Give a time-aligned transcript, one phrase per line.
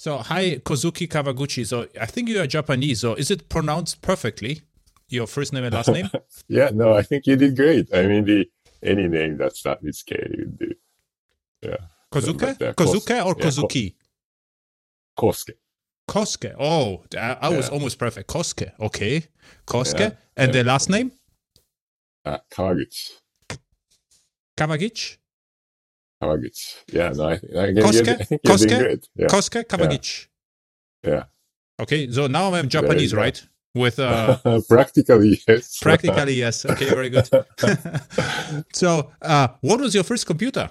[0.00, 1.66] So, hi, Kozuki Kawaguchi.
[1.66, 3.00] So, I think you are Japanese.
[3.00, 4.62] So, is it pronounced perfectly?
[5.10, 6.08] Your first name and last name?
[6.48, 7.86] yeah, no, I think you did great.
[7.92, 8.46] I mean, the
[8.82, 10.72] any name that starts with K, you do.
[11.60, 11.76] Yeah.
[12.10, 12.58] Kozuke?
[12.58, 13.94] But, uh, Kozuke or yeah, Ko- Kozuki?
[15.18, 15.52] Kosuke.
[16.08, 16.54] Kosuke.
[16.58, 18.26] Oh, I, I was almost perfect.
[18.30, 18.72] Kosuke.
[18.80, 19.24] Okay.
[19.66, 20.00] Kosuke.
[20.00, 20.62] Yeah, And yeah.
[20.62, 21.12] the last name?
[22.24, 23.10] Uh, Kawaguchi.
[24.56, 25.18] Kawagichi?
[26.22, 26.74] Kawaguchi.
[26.92, 28.20] Yeah, no, I, I, Kosuke?
[28.20, 29.08] I think you're doing great.
[29.16, 29.26] Yeah.
[29.26, 30.26] Kosuke Kawagichi.
[31.04, 31.24] yeah.
[31.80, 32.10] Okay.
[32.10, 33.40] So now I'm Japanese, right?
[33.74, 34.38] With uh,
[34.68, 35.78] Practically, yes.
[35.80, 36.66] practically, yes.
[36.66, 37.28] Okay, very good.
[38.74, 40.68] so, uh, what was your first computer?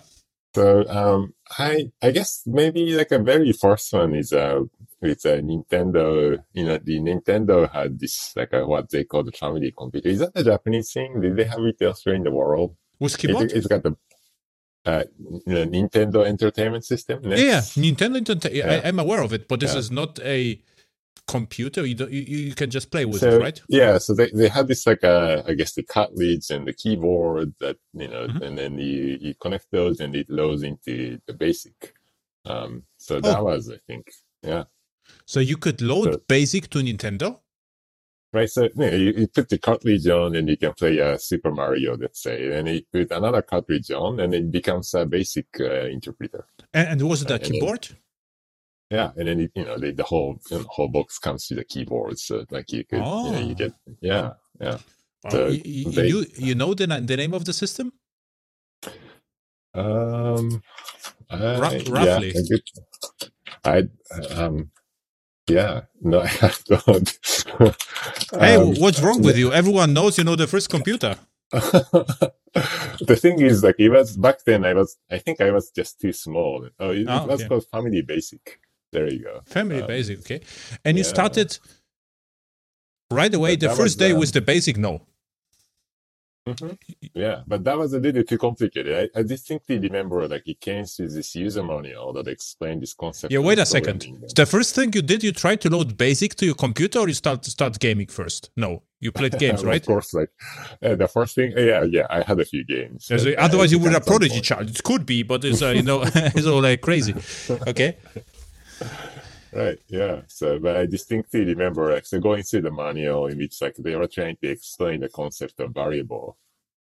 [0.56, 4.62] So um, I I guess maybe like a very first one is uh
[5.02, 6.38] with a Nintendo.
[6.54, 10.10] You know, the Nintendo had this like a, what they call the family computer.
[10.10, 11.22] Is that a Japanese thing?
[11.22, 12.76] Did they have it elsewhere in the world?
[13.00, 13.52] With It, keyboard?
[13.54, 13.96] it's got the
[14.86, 15.04] uh,
[15.46, 17.20] you know, Nintendo Entertainment System.
[17.24, 18.50] Yeah, yeah, Nintendo.
[18.54, 18.82] Yeah.
[18.84, 19.80] I, I'm aware of it, but this Yeah.
[19.80, 20.62] is not a
[21.28, 21.86] computer.
[21.86, 23.62] You, don't, you you can just play with so, it, right?
[23.70, 27.54] Yeah, so they, they had this like uh, I guess the cartridge and the keyboard
[27.60, 28.42] that you know, Mhm.
[28.42, 31.94] and then you you connect those and it loads into the basic.
[32.46, 33.22] Um, so Oh.
[33.22, 34.08] that was I think
[34.42, 34.64] yeah.
[35.26, 37.40] So you could load So- Basic to Nintendo.
[38.32, 41.18] Right, so you, know, you, you put the cartridge on and you can play uh,
[41.18, 45.48] Super Mario, let's say, and you put another cartridge on and it becomes a basic
[45.60, 46.46] uh, interpreter.
[46.74, 47.88] And, and was it a then- keyboard?
[48.92, 51.60] Yeah, and then it, you know the, the whole you know, whole box comes with
[51.60, 53.40] a keyboard, so like you could you know Oh.
[53.40, 54.78] you get yeah yeah.
[55.26, 57.94] Oh, So you, you, they- you, you know the, the name of the system?
[59.76, 60.64] Um,
[61.30, 62.34] I, roughly.
[62.34, 62.58] yeah,
[63.64, 64.72] I, I um
[65.50, 67.20] yeah no I don't.
[68.40, 69.52] hey, Um, what's wrong with you?
[69.52, 71.16] Everyone knows you know the first computer.
[71.52, 74.64] the thing is, like, it was back then.
[74.66, 76.68] I was, I think, I was just too small.
[76.80, 77.48] Oh, it, Ah, it was okay.
[77.50, 78.60] called Family Basic.
[78.92, 79.42] There you go.
[79.46, 80.42] Family Um, Basic, okay.
[80.86, 81.10] And you yeah.
[81.10, 81.58] started
[83.12, 83.56] right away.
[83.56, 84.78] But The first was, day um, was the Basic.
[84.78, 85.02] No.
[86.56, 86.78] Mhm.
[87.14, 89.10] Yeah, but that was a little too complicated.
[89.16, 93.32] I, I distinctly remember, like, it came with this user manual that explained this concept.
[93.34, 94.06] Yeah, wait a second.
[94.36, 97.14] The first thing you did, you tried to load Basic to your computer, or you
[97.14, 98.52] start start gaming first?
[98.56, 99.82] No, you played games, right?
[99.82, 100.30] Of course, like
[100.82, 101.54] uh, the first thing.
[101.58, 103.08] Yeah, yeah, I had a few games.
[103.10, 104.70] But, uh, Otherwise, you would have becomes prodigy child.
[104.70, 106.02] It could be, but it's uh, you know
[106.38, 107.14] it's all like crazy.
[107.68, 107.98] Okay.
[109.52, 109.80] Right.
[109.88, 110.22] Yeah.
[110.28, 114.08] So, but I distinctly remember actually going through the manual in which like they were
[114.08, 116.38] trying to explain the concept of variable.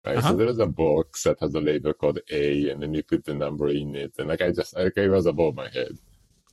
[0.05, 0.17] Right.
[0.17, 0.29] Uh-huh.
[0.29, 3.25] So there was a box that has a label called A, and then you put
[3.25, 5.97] the number in it, and like I just like it was above my head.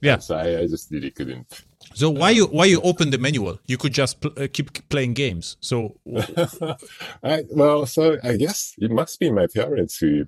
[0.00, 0.18] Yeah.
[0.18, 1.62] So I, I just really couldn't.
[1.94, 3.58] So why you why you open the manual?
[3.66, 5.56] You could just pl- uh, keep playing games.
[5.60, 5.96] So
[7.22, 10.26] I well, so I guess it must be my parents who.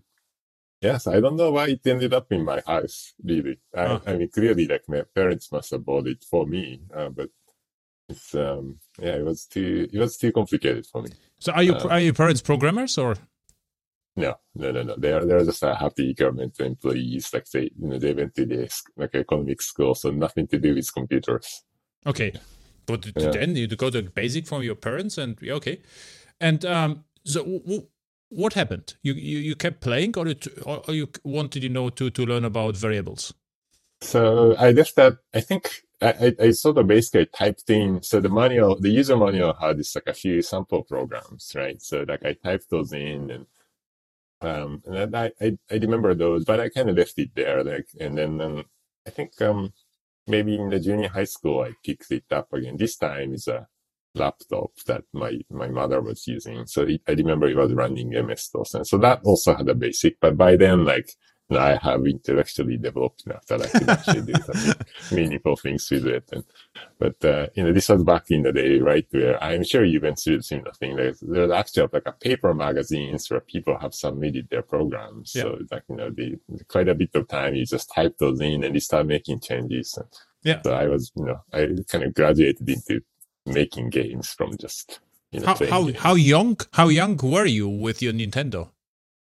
[0.84, 3.14] Yes, I don't know why it ended up in my house.
[3.24, 4.00] Really, I, Ah.
[4.06, 7.30] I mean, clearly, like my parents must have bought it for me, uh, but
[8.10, 11.10] it's um, yeah, it was too it was too complicated for me.
[11.44, 13.16] so are you Uh, are your parents programmers or?
[14.16, 14.94] No, no, no, no.
[14.96, 17.32] They are they're just uh, happy government employees.
[17.32, 20.74] Like they, you know, they went to the like economic school, so nothing to do
[20.74, 21.64] with computers.
[22.06, 22.32] Okay,
[22.86, 23.30] but Yeah.
[23.30, 25.80] then you go to basic from your parents and okay,
[26.40, 27.88] and um, so w-
[28.28, 28.94] what happened?
[29.02, 32.44] You, you you kept playing, or it, or you wanted you know to to learn
[32.44, 33.34] about variables?
[34.00, 38.02] So I guess that I think I, I, I sort of basically typed in.
[38.02, 41.80] So the manual, the user manual had this like a few sample programs, right?
[41.82, 43.46] So like I typed those in and.
[44.40, 47.64] Um, and I, I, I remember those, but I kind of left it there.
[47.64, 48.64] Like, and then, um,
[49.06, 49.72] I think, um,
[50.26, 52.76] maybe in the junior high school, I picked it up again.
[52.76, 53.66] This time is a
[54.14, 56.66] laptop that my, my mother was using.
[56.66, 58.74] So it, I remember it was running MS DOS.
[58.74, 61.10] And so that also had a basic, but by then, like,
[61.50, 64.74] I have intellectually developed enough that I could actually do some
[65.16, 66.28] meaningful things with it.
[66.32, 66.44] And,
[66.98, 69.06] but, uh, you know, this was back in the day, right?
[69.10, 70.96] Where I'm sure you went through the similar thing.
[70.96, 75.32] There's, there's actually like a paper magazines where people have submitted their programs.
[75.32, 76.36] So like, you know, the,
[76.68, 79.98] quite a bit of time you just type those in and you start making changes.
[79.98, 80.06] And
[80.44, 80.62] Yeah.
[80.64, 83.02] So I was, you know, I kind of graduated into
[83.46, 85.00] making games from just,
[85.32, 88.70] you know, How how how young how young were you with your Nintendo?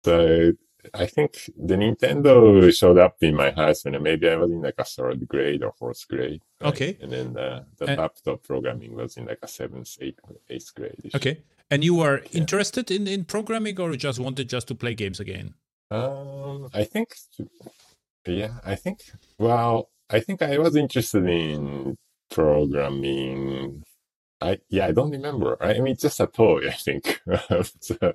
[0.05, 0.53] So
[0.94, 4.75] I think the Nintendo showed up in my house when maybe I was in like
[4.79, 6.43] a third grade or fourth grade.
[6.61, 6.69] right?
[6.73, 6.97] Okay.
[7.03, 11.11] And then uh, the And- laptop programming was in like a seventh, eighth, eighth grade.
[11.14, 15.19] Okay, and you were interested in in programming, or just wanted just to play games
[15.19, 15.55] again?
[15.91, 17.08] Um, I think,
[18.26, 18.99] yeah, I think,
[19.38, 21.97] well, I think I was interested in
[22.31, 23.82] programming
[24.40, 25.56] I yeah, I don't remember.
[25.60, 27.20] I, I mean, just a toy, I think.
[27.80, 28.12] so,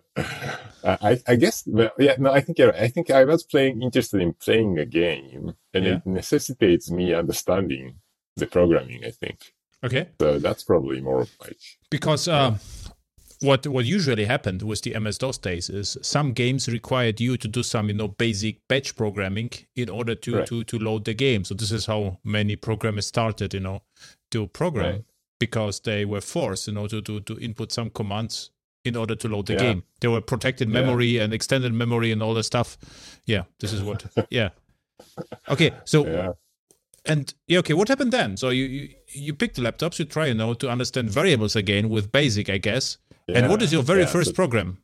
[0.84, 2.76] I I guess well, yeah, no, I think you're.
[2.76, 5.96] I think I was playing interested in playing a game, and Yeah.
[5.96, 7.96] it necessitates me understanding
[8.38, 9.04] the programming.
[9.06, 9.54] I think
[9.84, 10.10] Okay.
[10.20, 10.38] so.
[10.40, 11.58] That's probably more of like
[11.90, 12.60] because um,
[13.40, 17.48] what what usually happened with the MS DOS days is some games required you to
[17.48, 20.48] do some you know basic batch programming in order to Right.
[20.48, 21.44] to to load the game.
[21.46, 23.82] So this is how many programmers started, you know,
[24.30, 25.04] to program Right.
[25.46, 28.52] Because they were forced, you know, to to to input some commands
[28.86, 29.64] in order to load the Yeah.
[29.66, 29.84] game.
[30.00, 30.82] There were protected Yeah.
[30.82, 32.78] memory and extended memory and all the stuff.
[33.26, 34.06] Yeah, this is what.
[34.30, 34.50] yeah.
[35.50, 36.32] Okay, so yeah.
[37.06, 38.38] and yeah, okay, what happened then?
[38.38, 38.90] So you, you
[39.28, 42.58] you pick the laptops, you try, you know, to understand variables again with BASIC, I
[42.60, 42.98] guess.
[43.36, 44.78] and what is your very yeah, first program?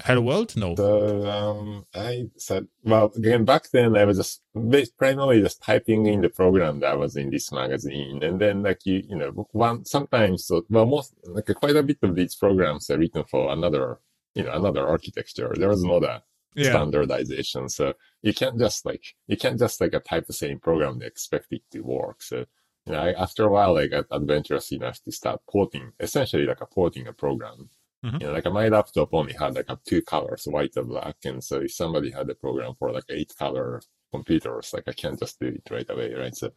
[0.00, 0.56] Hello World?
[0.56, 0.74] No.
[0.74, 6.22] So um, I said, well, again, back then I was just primarily just typing in
[6.22, 10.46] the program that was in this magazine, and then like you, you know, one sometimes,
[10.46, 13.98] so, well, most like quite a bit of these programs are written for another,
[14.34, 15.54] you know, another architecture.
[15.56, 16.22] There was not a
[16.54, 16.70] yeah.
[16.70, 20.94] standardization, so you can't just like you can't just like a type the same program
[20.94, 22.22] and expect it to work.
[22.22, 22.46] So
[22.86, 26.60] you know, I, after a while, I got adventurous enough to start porting, essentially like
[26.60, 27.68] a porting a program.
[28.04, 28.20] Mhm.
[28.20, 31.60] You know, like my laptop only had like two colors, white and black, and so
[31.60, 33.80] if somebody had a program for like eight color
[34.12, 36.34] computers, like I can't just do it right away, right?
[36.36, 36.50] So,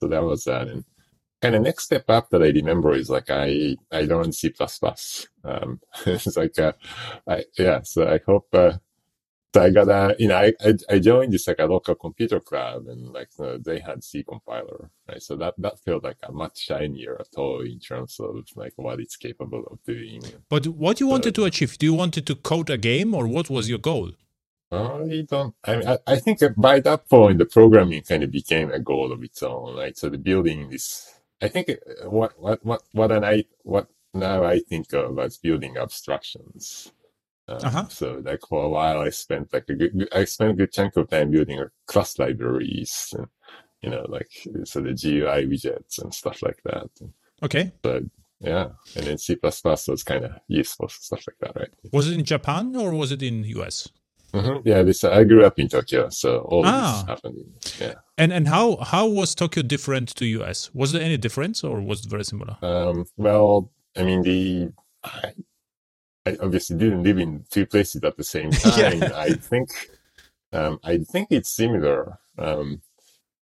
[0.00, 0.68] so that was that.
[0.68, 0.84] And
[1.42, 4.50] kind of next step up that I remember is like I I learned C++.
[4.50, 6.72] Plus um, it's like uh,
[7.28, 7.82] I yeah.
[7.82, 8.48] So I hope.
[8.54, 8.74] Uh,
[9.56, 12.86] I got a, you know, I, I, I joined this like a local computer club
[12.88, 15.22] and like uh, they had C compiler, right?
[15.22, 19.16] So that, that felt like a much shinier toy in terms of like what it's
[19.16, 20.22] capable of doing.
[20.48, 21.78] But what you wanted to achieve?
[21.78, 24.12] Do you wanted to code a game or what was your goal?
[24.72, 28.70] I don't, I mean, I, I think by that point, the programming kind of became
[28.70, 29.96] a goal of its own, right?
[29.96, 34.44] So the building this, I think uh, what, what, what, what an I, what now
[34.44, 36.90] I think of as building abstractions.
[37.48, 37.84] Um, Uh-huh.
[37.88, 40.96] So like for a while, I spent like a good, I spent a good chunk
[40.96, 43.26] of time building class libraries, and,
[43.82, 44.30] you know, like
[44.64, 46.88] so the GUI widgets and stuff like that.
[47.42, 47.72] Okay.
[47.82, 48.04] But
[48.40, 51.70] yeah, and then C++ plus was kind of useful stuff like that, right?
[51.92, 53.88] Was it in Japan or was it in US?
[54.32, 56.72] hmm Yeah, this I grew up in Tokyo, so all Ah.
[56.80, 57.44] this happened.
[57.80, 57.94] Yeah.
[58.18, 60.70] And and how how was Tokyo different to US?
[60.74, 62.56] Was there any difference or was it very similar?
[62.62, 64.70] Um, well, I mean, the
[65.04, 65.32] I,
[66.26, 68.90] I obviously didn't live in two places at the same Yeah.
[68.90, 69.12] time.
[69.14, 69.70] I think,
[70.52, 72.18] um, I think it's similar.
[72.38, 72.82] Um,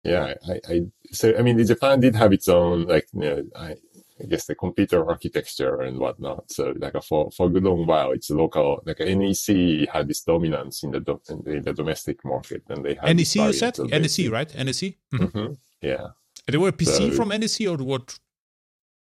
[0.04, 0.82] yeah, I, I,
[1.12, 3.76] so I mean, Japan did have its own, like, you know, I,
[4.22, 6.52] I guess the computer architecture and whatnot.
[6.52, 8.82] So, like, for for a good long while, it's local.
[8.86, 13.16] Like, NEC had this dominance in the do, in the, domestic market, and they had
[13.16, 13.78] NEC, you said?
[13.80, 14.54] NEC, right?
[14.56, 14.96] NEC?
[15.14, 15.32] Mhm.
[15.32, 16.08] hmm Yeah.
[16.48, 18.20] And There were PC So- from NEC or what?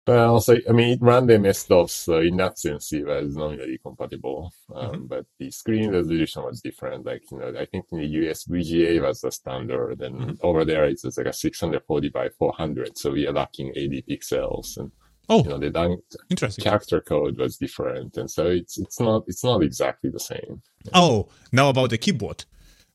[0.10, 3.36] Well, so I mean, it ran the MS DOS, so in that sense, it was
[3.36, 4.52] nominally compatible.
[4.74, 7.06] Um, But the screen resolution was different.
[7.06, 10.38] Like, you know, I think in the US, VGA was the standard, and Mhm.
[10.42, 12.98] over there, it's just like a 640 by 400.
[12.98, 14.92] So we are lacking 80 pixels, and
[15.32, 16.02] Oh, you know, the dang-
[16.32, 16.64] interesting.
[16.64, 20.64] character code was different, and so it's it's not it's not exactly the same.
[20.92, 22.46] Oh, now about the keyboard.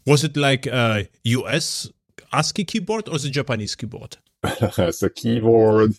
[0.05, 1.89] Was it like a US
[2.33, 4.17] ASCII keyboard or the Japanese keyboard?
[4.91, 5.93] so keyboard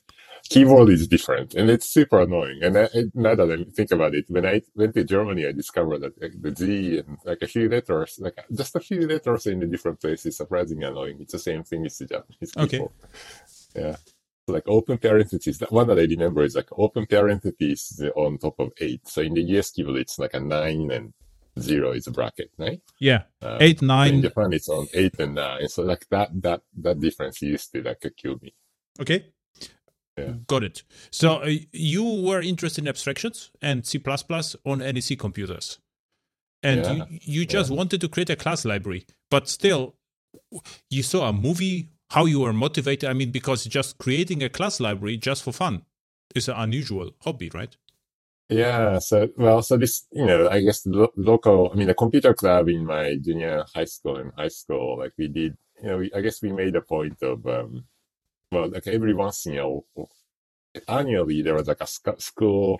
[0.50, 2.60] keyboard is different and it's super annoying.
[2.62, 6.00] And I, now that i think about it when i went to germany i discovered
[6.02, 9.60] that like, the z and like a few letters like just a few letters in
[9.60, 11.18] the different places surprisingly annoying.
[11.20, 12.68] It's the same thing as the japanese Okay.
[12.78, 12.92] keyboard.
[13.76, 13.96] Yeah.
[14.48, 18.60] So like open parentheses that one that i remember is like open parentheses on top
[18.60, 19.08] of eight.
[19.08, 21.14] So in the us keyboard it's like a nine and
[21.60, 22.82] zero is a bracket right?
[23.00, 23.24] Yeah.
[23.42, 25.68] Uh, Eight, in japan it's on eight and nine.
[25.70, 28.54] So like that that that difference used to like kill me.
[29.00, 29.32] Okay.
[30.18, 30.34] Yeah.
[30.48, 30.84] Got it.
[31.12, 34.02] So uh, you were interested in abstractions and C++
[34.66, 35.80] on NEC computers.
[36.64, 36.94] And Yeah.
[37.10, 39.96] you, you just wanted to create a class library, but still
[40.90, 43.10] you saw a movie, how you were motivated.
[43.10, 45.84] I mean, because just creating a class library just for fun
[46.34, 47.76] is an unusual hobby, right?
[48.50, 52.34] Yeah, so well, so this, you know, I guess lo- local, I mean, the computer
[52.34, 56.12] club in my junior high school and high school, like we did, you know, we,
[56.14, 57.86] I guess we made a point of, um,
[58.56, 60.10] well, like every once in a while,
[60.88, 62.80] annually there was like a sc- school,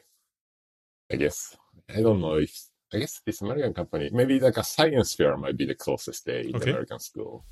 [1.12, 1.56] I guess,
[1.90, 2.54] I don't know if,
[2.94, 6.42] I guess this American company, maybe like a science fair might be the closest day
[6.50, 6.72] in Okay.
[6.72, 7.46] American school.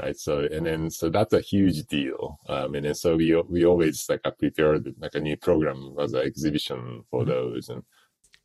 [0.00, 0.16] Right.
[0.16, 2.38] So, and then, so that's a huge deal.
[2.48, 6.12] Um, and then, so we, we always like uh, prepared like a new program as
[6.12, 7.28] an exhibition for Mhm.
[7.28, 7.68] those.
[7.70, 7.82] And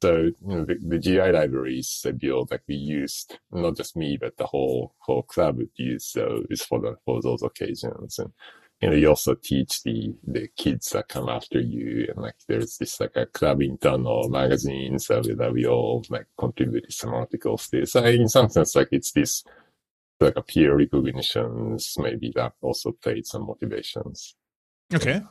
[0.02, 4.18] so, you know, the, the GI libraries I built, like we used, not just me,
[4.18, 8.20] but the whole, whole club would use those for the, for those occasions.
[8.20, 8.32] And
[8.82, 12.08] you know, you also teach the, the kids that come after you.
[12.10, 16.92] And like, there's this like a club internal magazines that, that we all like contribute
[16.92, 17.86] some articles to.
[17.86, 19.44] So in some sense, like it's this,
[20.20, 24.36] like a peer recognitions, maybe that also played some motivations.
[24.94, 25.22] Okay.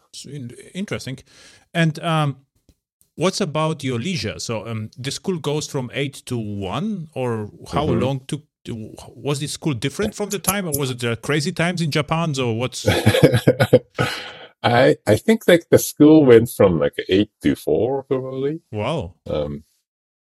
[0.75, 1.19] Interesting.
[1.75, 2.37] And, um,
[3.17, 4.39] what's about your leisure?
[4.39, 8.01] So, um, the school goes from eight to one or how mm-hmm.
[8.01, 11.81] long took was this school different from the time or was it uh, crazy times
[11.81, 12.87] in japan so what's
[14.63, 18.61] i i think like the school went from like eight to four probably.
[18.71, 19.15] Wow.
[19.27, 19.65] Um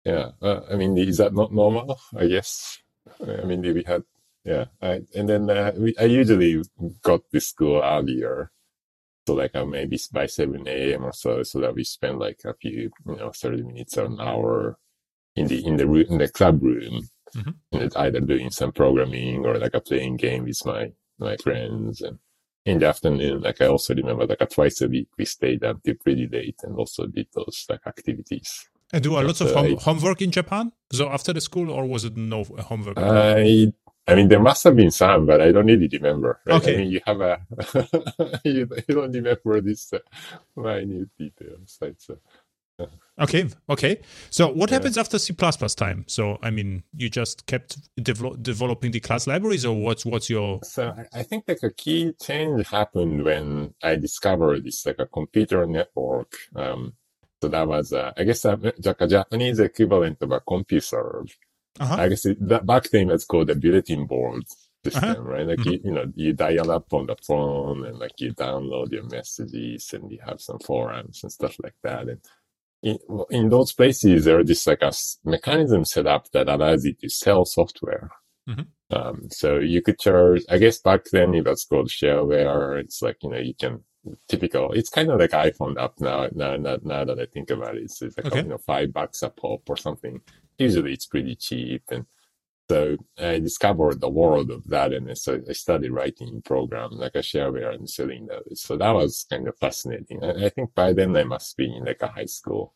[0.04, 1.98] yeah uh, i mean is that not normal?
[2.16, 2.78] I guess.
[3.20, 4.04] I mean we had
[4.44, 6.62] yeah I, and then uh, we, i usually
[7.02, 8.50] got to school earlier
[9.26, 12.54] so like uh, maybe by 7 a.m or so so that we spend like a
[12.54, 14.78] few you know 30 minutes or an hour
[15.36, 17.86] in the in the room in the club room Mm-hmm.
[17.96, 22.00] Either doing some programming or like a playing game with my my friends.
[22.00, 22.18] And
[22.64, 25.94] in the afternoon, like I also remember like a twice a week we stayed until
[25.94, 28.68] pretty late and also did those like activities.
[28.92, 30.72] And do a lot of home, homework in Japan?
[30.90, 32.98] So after the school, or was it no homework?
[32.98, 33.72] I
[34.08, 36.40] I mean, there must have been some, but I don't really remember.
[36.44, 36.56] Right?
[36.56, 36.74] Okay.
[36.74, 37.40] I mean, you have a
[38.44, 39.98] you, you don't remember this uh,
[40.56, 41.78] minute details.
[41.80, 41.94] Right?
[41.98, 42.18] So
[43.20, 44.00] Okay, okay.
[44.30, 44.76] So what yeah.
[44.76, 46.04] happens after C++ time?
[46.06, 50.60] So I mean, you just kept developing the class libraries, or what's what's your?
[50.62, 55.66] So I think like a key change happened when I discovered this like a computer
[55.66, 56.34] network.
[56.56, 56.94] Um,
[57.42, 61.30] so that was, uh, I guess, uh, like a Japanese equivalent of a CompuServe.
[61.78, 61.96] Uh-huh.
[61.96, 64.44] I guess it, that back then it's called a bulletin board
[64.84, 65.22] system, uh-huh.
[65.22, 65.46] right?
[65.46, 65.70] Like mm-hmm.
[65.70, 69.92] you, you know, you dial up on the phone and like you download your messages
[69.94, 72.08] and you have some forums and stuff like that.
[72.08, 72.20] And
[72.82, 72.98] in,
[73.30, 74.92] in those places, there is like a
[75.24, 78.10] mechanism set up that allows you to sell software.
[78.48, 78.96] Mm-hmm.
[78.96, 82.80] Um, so you could charge, I guess back then it was called shareware.
[82.80, 83.84] It's like, you know, you can
[84.28, 87.76] typical, it's kind of like iPhone app now, now, now, now that I think about
[87.76, 87.82] it.
[87.84, 88.42] It's, it's like, okay.
[88.42, 90.20] you know, five bucks a pop or something.
[90.58, 91.82] Usually it's pretty cheap.
[91.90, 92.06] And
[92.70, 94.92] so I discovered the world of that.
[94.92, 98.60] And so I started writing programs like a shareware and selling those.
[98.66, 100.22] So that was kind of fascinating.
[100.22, 102.74] I, I think by then I must be in like a high school.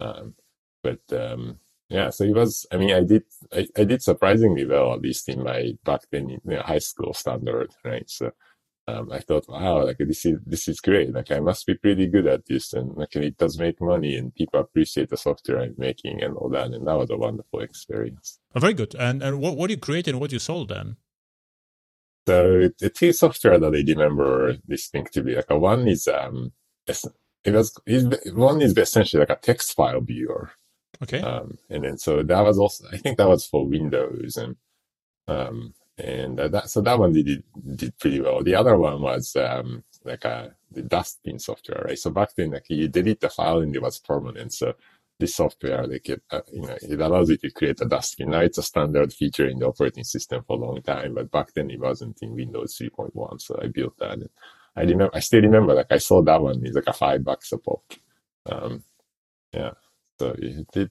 [0.00, 0.34] Um,
[0.82, 1.58] but, um,
[1.90, 5.28] yeah, so it was, I mean, I did, I, I did surprisingly well, at least
[5.28, 8.08] in my back then, you know, high school standard, right?
[8.08, 8.32] So,
[8.88, 11.12] um, I thought, wow, like this is, this is great.
[11.12, 14.34] Like I must be pretty good at this and like it does make money and
[14.34, 16.70] people appreciate the software I'm making and all that.
[16.70, 18.38] And that was a wonderful experience.
[18.54, 18.94] Oh, very good.
[18.94, 20.96] And, and what, what you created and what you sold then?
[22.28, 26.52] So the two software that I remember distinctively, like a one is, um,
[26.86, 27.76] it was,
[28.34, 30.52] one is essentially like a text file viewer.
[31.02, 31.20] Okay.
[31.20, 34.56] Um, and then so that was also, I think that was for Windows and,
[35.28, 37.42] um, and uh, that so that one did
[37.74, 38.42] did pretty well.
[38.42, 41.98] The other one was um, like a the dustbin software, right?
[41.98, 44.52] So back then, like you delete the file and it was permanent.
[44.52, 44.74] So
[45.18, 48.30] this software, like it, uh, you know, it allows you to create a dustbin.
[48.30, 51.54] Now it's a standard feature in the operating system for a long time, but back
[51.54, 53.40] then it wasn't in Windows 3.1.
[53.40, 54.12] So I built that.
[54.12, 54.28] And
[54.76, 56.60] I remember, I still remember, like I saw that one.
[56.64, 57.82] It's like a five bucks a pop.
[58.44, 58.84] Um,
[59.52, 59.70] yeah.
[60.20, 60.90] So it did.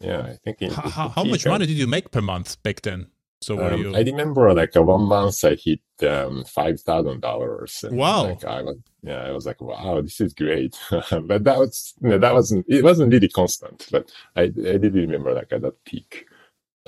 [0.00, 0.60] yeah, I think.
[0.60, 3.06] It, how, how much money did you make per month back then?
[3.44, 3.94] So um, you...
[3.94, 7.84] I remember like one month I hit um, five thousand dollars.
[7.90, 8.28] Wow!
[8.28, 10.78] Like, I was, yeah, I was like, wow, this is great.
[10.90, 13.86] but that was you know, that wasn't it wasn't really constant.
[13.92, 16.26] But I I did remember like at that peak,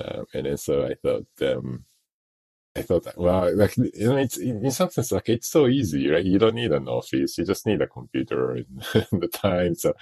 [0.03, 1.27] um, and then so I thought.
[1.41, 1.85] Um,
[2.75, 6.23] I thought, well, like you know, it's in some sense like it's so easy, right?
[6.23, 8.51] You don't need an office; you just need a computer
[8.93, 9.73] and the time.
[9.73, 9.93] So,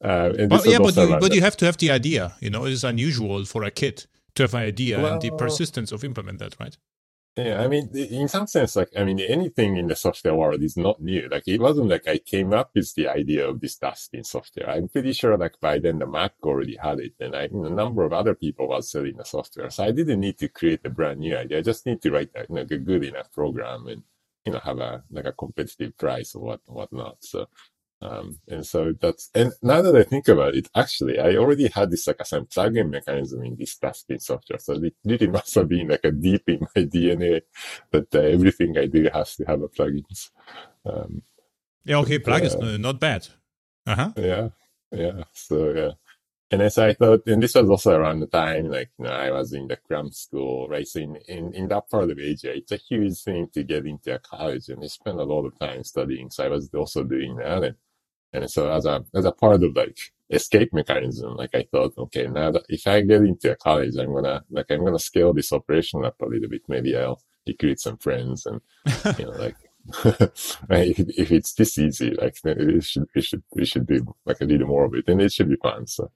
[0.00, 2.34] uh, well, yeah, but you, but you have to have the idea.
[2.38, 5.92] You know, it's unusual for a kid to have an idea well, and the persistence
[5.92, 6.76] of implement that, right?
[7.34, 10.76] Yeah, I mean, in some sense, like, I mean, anything in the software world is
[10.76, 11.30] not new.
[11.30, 14.68] Like, it wasn't like I came up with the idea of this dustbin software.
[14.68, 17.64] I'm pretty sure, like, by then the Mac already had it, and I, you know,
[17.64, 19.70] a number of other people was selling the software.
[19.70, 21.56] So I didn't need to create a brand new idea.
[21.56, 24.02] I just need to write a, you know, a good enough program and,
[24.44, 27.16] you know, have a, like a competitive price or what, whatnot.
[27.20, 27.46] So,
[28.02, 31.90] um, and so that's, and now that I think about it, actually, I already had
[31.90, 34.58] this like a plugin mechanism in this dustbin software.
[34.58, 37.42] So it really must have been like a deep in my DNA
[37.92, 40.30] that uh, everything I do has to have a plugins.
[40.84, 41.22] Um,
[41.84, 43.28] yeah, okay, plugins, uh, not bad.
[43.86, 44.12] Uh huh.
[44.16, 44.48] Yeah,
[44.90, 45.22] yeah.
[45.32, 45.90] So, yeah.
[46.50, 49.30] And as I thought, and this was also around the time, like, you know, I
[49.30, 50.86] was in the cram school, right?
[50.86, 54.14] So in, in, in that part of Asia, it's a huge thing to get into
[54.14, 56.30] a college and I spent a lot of time studying.
[56.30, 57.64] So I was also doing that.
[57.64, 57.76] And
[58.32, 59.98] and so as a, as a part of like
[60.30, 64.14] escape mechanism, like I thought, okay, now that if I get into a college, I'm
[64.14, 66.62] gonna, like, I'm gonna scale this operation up a little bit.
[66.68, 68.60] Maybe I'll recruit some friends and,
[69.18, 69.56] you know, like,
[70.04, 74.44] if, if it's this easy, like it should, we should, we should do like a
[74.44, 75.86] little more of it, and it should be fun.
[75.86, 76.10] So,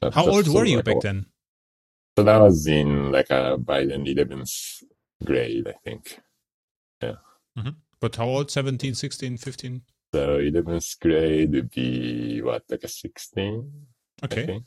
[0.00, 1.26] that's How old were you like back then?
[2.16, 4.82] So that was in like a by then eleventh
[5.24, 6.18] grade, I think.
[7.02, 7.16] Yeah.
[7.56, 7.70] Mm-hmm.
[8.00, 8.50] But how old?
[8.50, 9.82] 17, 16, 15?
[10.12, 13.70] So eleventh grade would be what, like a sixteen?
[14.24, 14.46] Okay.
[14.46, 14.64] think.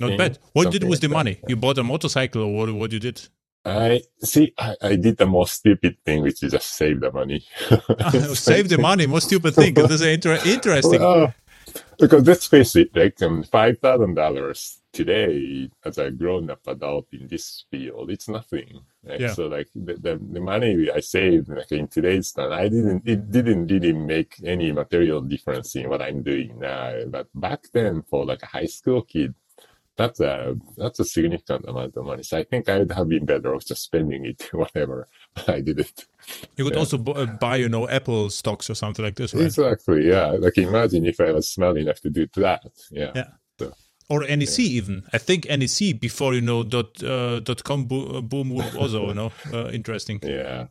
[0.00, 0.38] Not bad.
[0.52, 1.14] What did with the that.
[1.14, 1.40] money?
[1.48, 3.28] You bought a motorcycle or what, what you did?
[3.64, 4.52] I see.
[4.58, 7.44] I, I did the most stupid thing, which is just save the money.
[8.34, 9.06] Save the money.
[9.06, 9.74] Most stupid thing.
[9.74, 11.00] This is inter- interesting.
[11.00, 11.32] Well,
[11.98, 17.26] because let's face it, like um, five thousand dollars today, as a grown-up adult in
[17.28, 18.80] this field, it's nothing.
[19.04, 19.32] Like, Yeah.
[19.34, 23.02] So, like the, the the money I saved, like in today's time, I didn't.
[23.06, 27.04] It didn't really make any material difference in what I'm doing now.
[27.08, 29.34] But back then, for like a high school kid,
[29.96, 32.22] that's a that's a significant amount of money.
[32.22, 35.08] So I think I would have been better off just spending it, whatever.
[35.48, 36.06] I didn't.
[36.56, 36.78] You could Yeah.
[36.80, 39.44] also uh, buy, you know, Apple stocks or something like this, right?
[39.44, 40.08] Exactly.
[40.08, 40.28] Yeah.
[40.38, 42.62] Like imagine if I was smart enough to do that.
[42.90, 43.12] Yeah.
[43.14, 43.28] Yeah.
[44.12, 44.96] Or NEC even.
[45.16, 49.00] I think NEC before, you know, dot, uh, dot com bo- uh, boom was also,
[49.08, 50.18] you know, uh, interesting.
[50.22, 50.66] Yeah,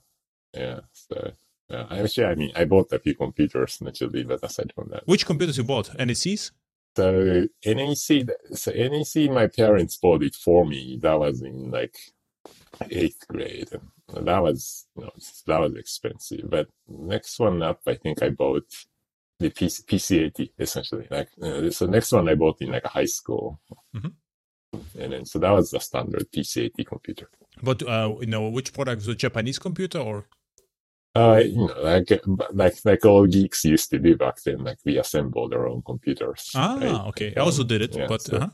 [0.53, 0.79] yeah.
[0.93, 1.15] So,
[1.69, 1.85] yeah.
[1.89, 5.57] Actually, I mean, I bought a few computers naturally, but aside from that, Which computers
[5.57, 5.87] you bought?
[5.97, 6.51] NECs?
[6.95, 7.07] so
[7.65, 8.07] NEC,
[8.53, 10.99] so NEC, my parents bought it for me.
[11.01, 11.95] That was in like
[12.89, 13.69] eighth grade,
[14.15, 15.11] and that was, you know,
[15.47, 16.49] that was expensive.
[16.49, 18.67] But next one up, I think I bought
[19.41, 21.07] the PC, PC/AT essentially.
[21.09, 23.59] Like, uh, so next one I bought in like a high school.
[23.95, 24.13] Mhm.
[24.99, 27.27] And then, so that was the standard PC/AT computer.
[27.61, 29.05] But, uh, you know, which product?
[29.05, 30.27] Was Japanese computer or?
[31.13, 32.09] Uh, you know, like
[32.53, 34.59] like like all geeks used to do back then.
[34.63, 36.51] Like we assembled our own computers.
[36.55, 37.07] Ah, right?
[37.09, 37.33] okay.
[37.35, 38.49] I also did it, Yeah, but so- uh-huh.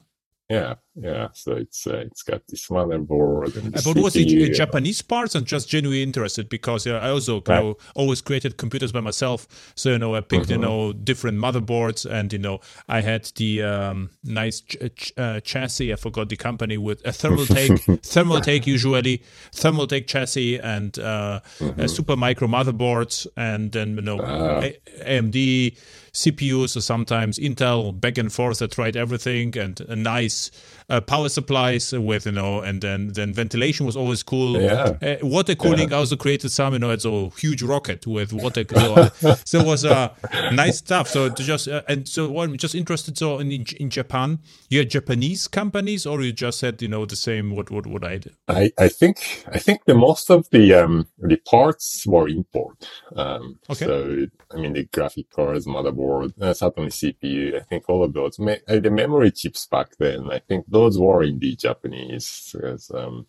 [0.49, 1.27] Yeah, yeah.
[1.33, 5.01] So it's uh, it's got this motherboard and the Uh, But was it uh, Japanese
[5.01, 5.35] parts?
[5.35, 7.61] I'm just genuinely interested because uh, I also you Right.
[7.63, 9.45] know, always created computers by myself.
[9.75, 10.61] So you know, I picked you Mhm.
[10.61, 15.91] know different motherboards, and you know, I had the um, nice ch- ch- uh, chassis.
[15.91, 22.47] I forgot the company with a Thermaltake, Thermaltake usually Thermaltake chassis and uh, a Supermicro
[22.47, 24.61] motherboards, and then you know Ah.
[24.63, 24.79] A-
[25.19, 25.75] AMD
[26.17, 28.61] CPUs or sometimes Intel back and forth.
[28.61, 30.49] I tried everything and a nice
[30.89, 34.59] uh, power supplies with you know, and then then ventilation was always cool.
[34.59, 34.97] Yeah.
[35.01, 35.93] Uh, water cooling.
[35.93, 36.73] I also created some.
[36.73, 38.63] You know, it's a huge rocket with water.
[38.67, 39.09] So,
[39.45, 40.09] so it was uh,
[40.53, 41.07] nice stuff.
[41.07, 43.17] So to just uh, and so what I'm just interested.
[43.17, 47.15] So in in Japan, you had Japanese companies, or you just had you know the
[47.15, 48.35] same what what what I did.
[48.47, 52.89] I, I think I think the most of the um the parts were import.
[53.15, 53.85] Um, Okay.
[53.85, 56.06] So I mean the graphic cards, motherboard,
[56.41, 57.55] uh, certainly CPU.
[57.55, 58.39] I think all of those.
[58.39, 60.29] Me- uh, the memory chips back then.
[60.31, 62.49] I think those were indeed Japanese.
[62.53, 63.27] Because, um,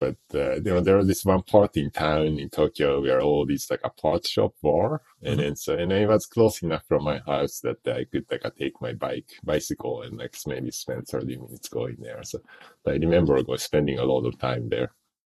[0.00, 3.44] but uh, you know there was this one part in town in Tokyo where all
[3.44, 5.42] these like a part shop were, and Mhm.
[5.42, 8.50] then so and it was close enough from my house that I could like uh,
[8.56, 12.22] take my bike bicycle and like maybe spend thirty minutes going there.
[12.22, 12.38] So
[12.86, 14.92] I remember go spending a lot of time there.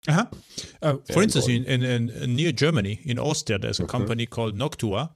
[0.08, 0.26] Uh-huh.
[0.82, 3.90] Uh, for instance, in, in, in near Germany, in Austria, there's a Mhm.
[3.90, 5.12] company called Noctua,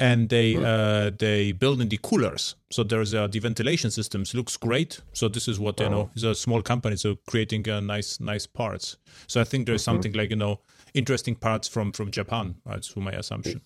[0.00, 2.56] and they uh, they build in the coolers.
[2.70, 5.00] So there's uh, the ventilation systems looks great.
[5.12, 6.10] So this is what you know.
[6.14, 8.96] It's a small company, so creating uh, nice nice parts.
[9.26, 9.84] So I think there's Mhm.
[9.84, 10.60] something like you know
[10.94, 12.54] interesting parts from from Japan.
[12.66, 13.60] That's my assumption.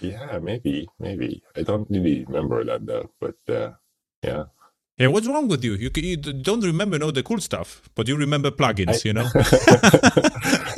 [0.00, 1.42] Yeah, maybe, maybe.
[1.56, 3.72] I don't really remember that though, but uh,
[4.22, 4.44] yeah.
[4.98, 5.74] Yeah, what's wrong with you?
[5.76, 9.00] You, you don't remember you know the cool stuff, but you remember plugins.
[9.00, 9.28] I- you know.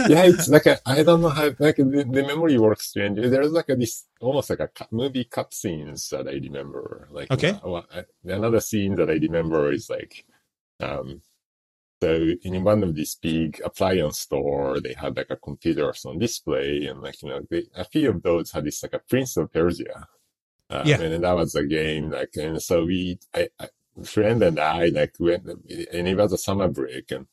[0.05, 3.19] yeah, it's like a, I don't know how like the, the memory works strange.
[3.19, 7.09] There's like a this almost like a movie cut, scenes that I remember.
[7.11, 7.61] Like Okay.
[7.63, 7.83] uh,
[8.25, 10.25] another scene that I remember is like,
[10.81, 11.23] um,
[12.03, 12.13] so
[12.43, 17.03] in one of these big appliance store, they had like a computers on display, and
[17.03, 20.09] like you know, they, a few of those had this like a Prince of Persia.
[20.71, 21.01] Um, Yeah.
[21.01, 23.69] and that was a game like, and so we, I, I
[24.05, 27.27] friend and I like went, and it was a summer break, and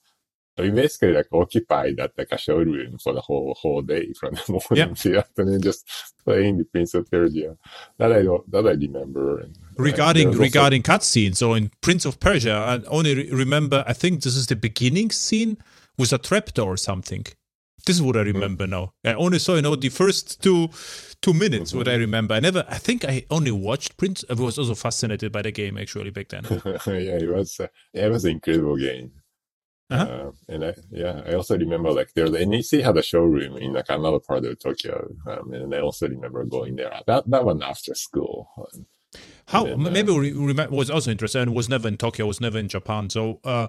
[0.61, 4.43] we basically like occupied that like a showroom for the whole whole day from the
[4.49, 4.93] morning Yeah.
[4.93, 5.85] to the afternoon, just
[6.25, 7.57] playing the Prince of Persia.
[7.97, 9.39] That I don't, that I remember.
[9.39, 13.83] And, like, regarding also- regarding cutscenes so in prince of persia i only re- remember
[13.87, 15.57] i think this is the beginning scene
[15.97, 17.25] with a trapdoor or something
[17.85, 20.67] this is what i remember now i only saw you know the first two
[21.21, 24.59] two minutes what i remember i never i think i only watched prince i was
[24.59, 26.43] also fascinated by the game actually back then
[26.87, 29.11] yeah, it was uh, it was an incredible game.
[29.89, 30.03] Uh-huh.
[30.03, 33.73] Uh, and I, yeah, I also remember like there, the NEC had a showroom in
[33.73, 36.93] like another part of Tokyo, um, and I also remember going there.
[37.07, 38.49] That that one after school.
[39.47, 42.39] How And, uh, maybe we remember was also interesting and was never in tokyo was
[42.39, 43.65] never in japan so uh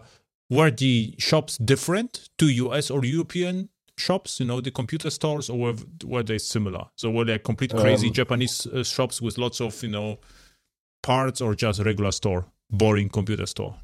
[0.50, 5.58] were the shops different to us or european shops, you know, the computer stores, or
[5.58, 6.86] were, were they similar?
[6.96, 10.18] So were they complete crazy Um, Japanese uh, shops with lots of, you know,
[11.02, 13.76] parts, or just regular store, boring computer store?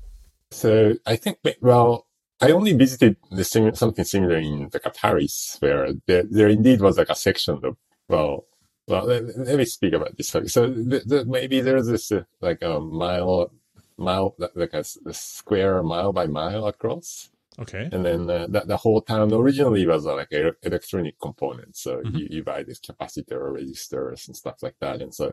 [0.51, 2.06] So I think, well,
[2.40, 6.99] I only visited the sim- something similar in like Paris, where there, there indeed was
[6.99, 7.77] like a section of,
[8.09, 8.46] well,
[8.87, 10.29] well, let, let me speak about this.
[10.29, 13.53] So the, the, maybe there's this uh, like a mile,
[13.96, 17.31] mile, like a, a square mile by mile across.
[17.59, 17.88] Okay.
[17.90, 20.31] And then uh, the, the whole town originally was uh, like
[20.62, 21.81] electronic components.
[21.81, 22.14] So Mhm.
[22.18, 25.01] you, you buy this capacitor, resistors, and stuff like that.
[25.01, 25.33] And so,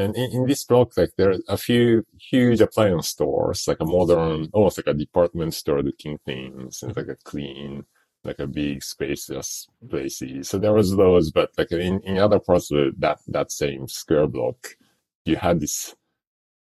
[0.00, 3.78] and then in, in this block, like there are a few huge appliance stores, like
[3.80, 7.84] a modern, almost like a department store looking things, and like a clean,
[8.24, 10.48] like a big spacious places.
[10.48, 14.26] So there was those, but like in, in other parts of that, that same square
[14.26, 14.76] block,
[15.24, 15.94] you had this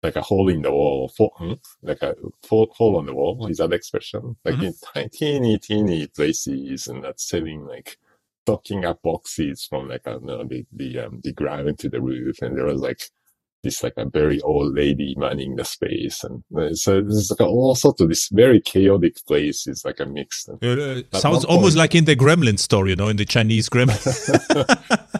[0.01, 1.53] like a hole in the wall, hmm?
[1.81, 2.15] like a
[2.49, 3.47] hole, on the wall.
[3.47, 4.35] Is that expression?
[4.43, 4.63] Like Mhm.
[4.63, 7.97] in tiny, teeny, teeny places, and that's selling like
[8.45, 12.01] stocking up boxes from like I don't know the the um, the ground to the
[12.01, 13.09] roof, and there was like
[13.63, 17.75] this like a very old lady manning the space, and uh, so there's like all
[17.75, 19.65] sorts of this very chaotic place.
[19.67, 20.47] Is like a mix.
[20.47, 23.69] And, Uh, sounds almost point- like in the Gremlin story, you know, in the Chinese
[23.69, 23.99] Gremlin.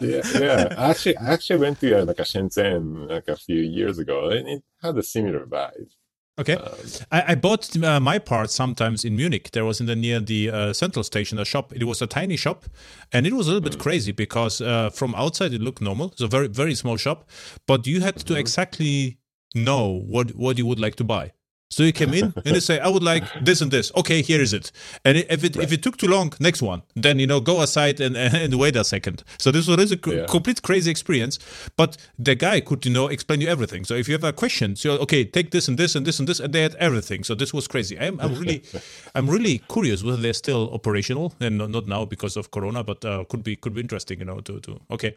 [0.00, 0.74] yeah, yeah.
[0.90, 4.48] Actually, I actually went to uh, like a Shenzhen like a few years ago, and
[4.48, 5.90] it had a similar vibe.
[6.38, 6.54] Okay.
[6.54, 6.74] Um,
[7.10, 9.50] I, I bought uh, my parts sometimes in Munich.
[9.52, 11.72] There was in the near the uh, central station a shop.
[11.74, 12.64] It was a tiny shop,
[13.12, 16.12] and it was a little bit crazy because uh, from outside it looked normal.
[16.12, 17.28] It's a very very small shop,
[17.66, 19.18] but you had to exactly
[19.54, 21.32] know what what you would like to buy.
[21.74, 24.40] So you came in and you say, "I would like this and this." Okay, here
[24.46, 24.70] is it.
[25.04, 26.80] And if it if it took too long, next one.
[27.04, 29.24] Then you know, go aside and and wait a second.
[29.38, 30.26] So this was a Yeah.
[30.26, 31.38] complete crazy experience.
[31.76, 31.96] But
[32.28, 33.84] the guy could you know explain you everything.
[33.84, 36.28] So if you have a question, so okay, take this and this and this and
[36.28, 37.24] this, and they had everything.
[37.24, 37.98] So this was crazy.
[37.98, 38.62] I'm, I'm really,
[39.16, 43.24] I'm really curious whether they're still operational and not, now because of Corona, but uh,
[43.30, 44.18] could be could be interesting.
[44.20, 45.12] You know, to to okay,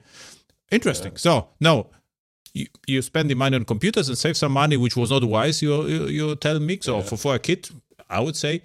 [0.71, 1.17] interesting.
[1.17, 1.77] So now
[2.53, 5.61] you, you spend the money on computers and save some money, which was not wise.
[5.61, 7.69] You you, you tell me so for for a kid,
[8.09, 8.61] I would say.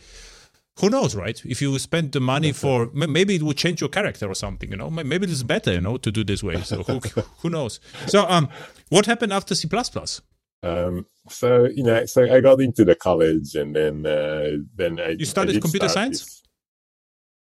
[0.81, 1.39] Who knows, right?
[1.45, 4.77] If you spend the money for maybe it would change your character or something, you
[4.77, 4.89] know.
[4.89, 6.63] Maybe it's better, you know, to do this way.
[6.63, 6.99] So who,
[7.41, 7.79] who knows?
[8.07, 8.49] So um,
[8.89, 10.23] what happened after C plus plus?
[10.63, 15.11] Um, so you know, so I got into the college, and then uh, then I
[15.11, 16.21] You studied I computer science?
[16.21, 16.43] this-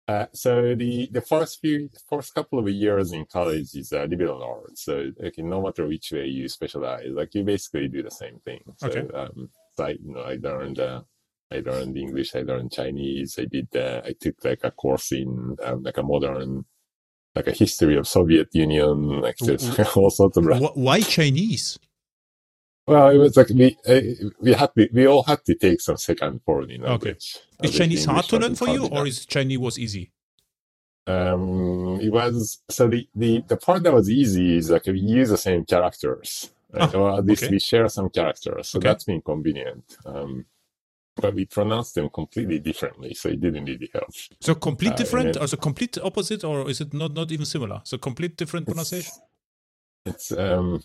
[0.09, 4.43] Uh, so the the first few first couple of years in college is uh, liberal
[4.43, 4.85] arts.
[4.85, 8.61] So like, no matter which way you specialize, like you basically do the same thing.
[8.77, 9.09] So Okay.
[9.15, 11.03] um, so I you know I learned uh,
[11.51, 15.57] I learned English, I learned Chinese, I did uh, I took like a course in
[15.65, 16.67] um, like a modern
[17.35, 21.79] like a history of Soviet Union, like there's all sorts of Why Chinese?
[22.87, 24.01] Well, it was like we uh,
[24.41, 26.91] we had to, we all had to take some second foreign language.
[27.61, 27.69] Okay.
[27.69, 30.13] Is Chinese hard to learn for you, or is Chinese was easy?
[31.09, 35.29] Um, it was so the, the the part that was easy is like we use
[35.31, 36.93] the same characters, right?
[36.95, 37.53] Ah, or at least okay.
[37.53, 38.89] we share some characters, so Okay.
[38.89, 39.85] that's been convenient.
[40.05, 40.47] Um,
[41.15, 44.11] but we pronounce them completely differently, so it didn't really help.
[44.41, 47.47] So complete Uh, different, then- or so complete opposite, or is it not not even
[47.47, 47.81] similar?
[47.85, 49.15] So complete different pronunciation.
[50.05, 50.83] It's um,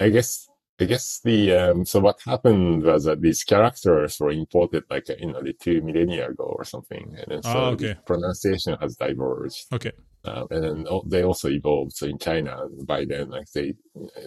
[0.00, 0.48] I guess
[0.80, 5.32] I guess the um, so what happened was that these characters were imported like you
[5.32, 7.88] know the two millennia ago or something, and then so Ah, okay.
[7.88, 9.66] the pronunciation has diverged.
[9.72, 9.92] Okay.
[10.24, 11.92] Um, and then they also evolved.
[11.92, 13.74] So in China, by then, like they,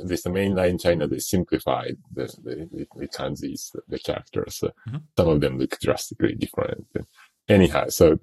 [0.03, 4.63] this the mainline China, they simplified the the, the, the kanjis, the, characters.
[4.89, 5.01] Mhm.
[5.17, 6.85] some of them look drastically different.
[7.47, 8.19] Anyhow, so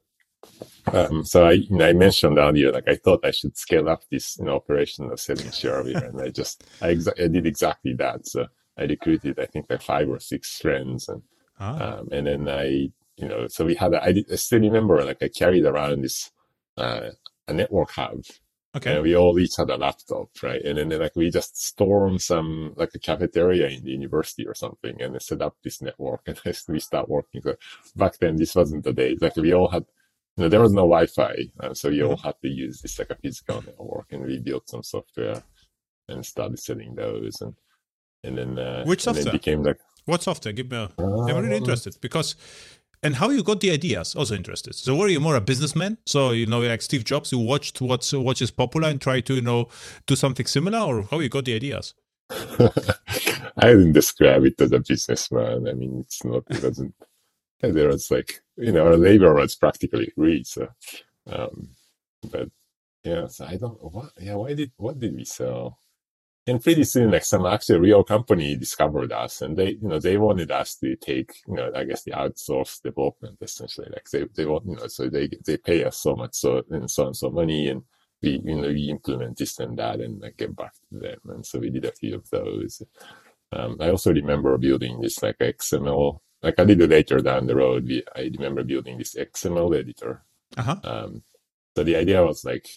[0.93, 4.03] um, so I, you know, I mentioned earlier, like I thought I should scale up
[4.11, 7.95] this you know, operation of selling shareware, and I just I, exa- I did exactly
[7.95, 8.27] that.
[8.27, 8.47] So
[8.79, 11.23] I recruited, I think, like five or six friends, and
[11.61, 14.61] Ah, um, and then I, you know, so we had, a, I, did, I still
[14.61, 16.31] remember, like I carried around this,
[16.77, 17.11] uh,
[17.49, 18.23] a network hub
[18.77, 18.95] okay.
[18.95, 20.63] and we all each had a laptop, right?
[20.63, 25.01] And then like we just stormed some, like a cafeteria in the university or something
[25.03, 27.43] and set up this network and we start working.
[27.43, 27.57] So
[27.97, 29.17] back then, this wasn't the day.
[29.21, 29.85] Like we all had,
[30.45, 31.37] know, there was no Wi-Fi.
[31.61, 32.25] Uh, so we all Mm-hmm.
[32.25, 35.43] had to use this like a physical network and we built some software
[36.09, 37.41] and started selling those.
[37.43, 37.55] And,
[38.25, 39.31] and then, uh, Which and then software?
[39.31, 40.53] became like, What software?
[40.53, 40.89] Give me.
[41.27, 42.37] I'm really um, interested because,
[43.03, 44.15] and how you got the ideas?
[44.17, 44.75] Also interested.
[44.75, 45.99] So were you more a businessman?
[46.07, 49.35] So you know, like Steve Jobs, you watched what's what is popular and try to
[49.35, 49.69] you know
[50.07, 51.95] do something similar, or how you got the ideas?
[53.57, 55.69] I didn't describe it as a businessman.
[55.69, 56.95] I mean, it's not, it doesn't,
[57.61, 60.45] there was like, you know, our labor was practically free.
[60.45, 60.69] So,
[61.27, 61.71] um,
[62.31, 62.49] but
[63.05, 65.79] yeah, so I don't, what, yeah, why did, what did we sell?
[66.49, 70.17] and pretty soon, like some actual real company discovered us and they, you know, they
[70.17, 73.89] wanted us to take, you know, I guess the outsourced development essentially.
[73.93, 76.91] Like they, they want, you know, so they, they pay us so much, so, and
[76.91, 77.83] so and so money and
[78.23, 81.19] we, you know, we implement this and that and like get back to them.
[81.29, 82.83] And so we did a few of those.
[83.53, 87.87] Um, I also remember building this like XML, like a little later down the road,
[87.87, 90.23] we, I remember building this XML editor.
[90.57, 90.77] Uh-huh.
[90.85, 91.23] Um,
[91.77, 92.69] so the idea was like,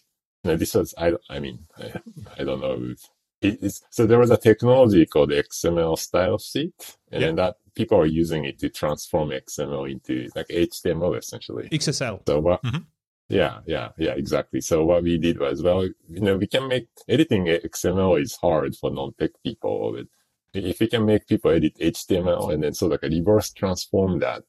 [0.44, 1.94] you know, this was, I, I mean, I,
[2.40, 2.94] I don't know
[3.42, 7.32] if it's, so there was a technology called XML style sheet, and Yeah.
[7.34, 11.68] that people are using it to transform XML into like HTML essentially.
[11.72, 12.22] XSL.
[12.28, 12.62] So what?
[12.64, 12.86] Mhm.
[13.30, 14.60] Yeah, yeah, yeah, exactly.
[14.60, 18.76] So what we did was, well, you know, we can make editing XML is hard
[18.76, 19.94] for non-tech people.
[19.96, 20.08] But
[20.54, 24.44] if we can make people edit HTML and then so like a reverse transform that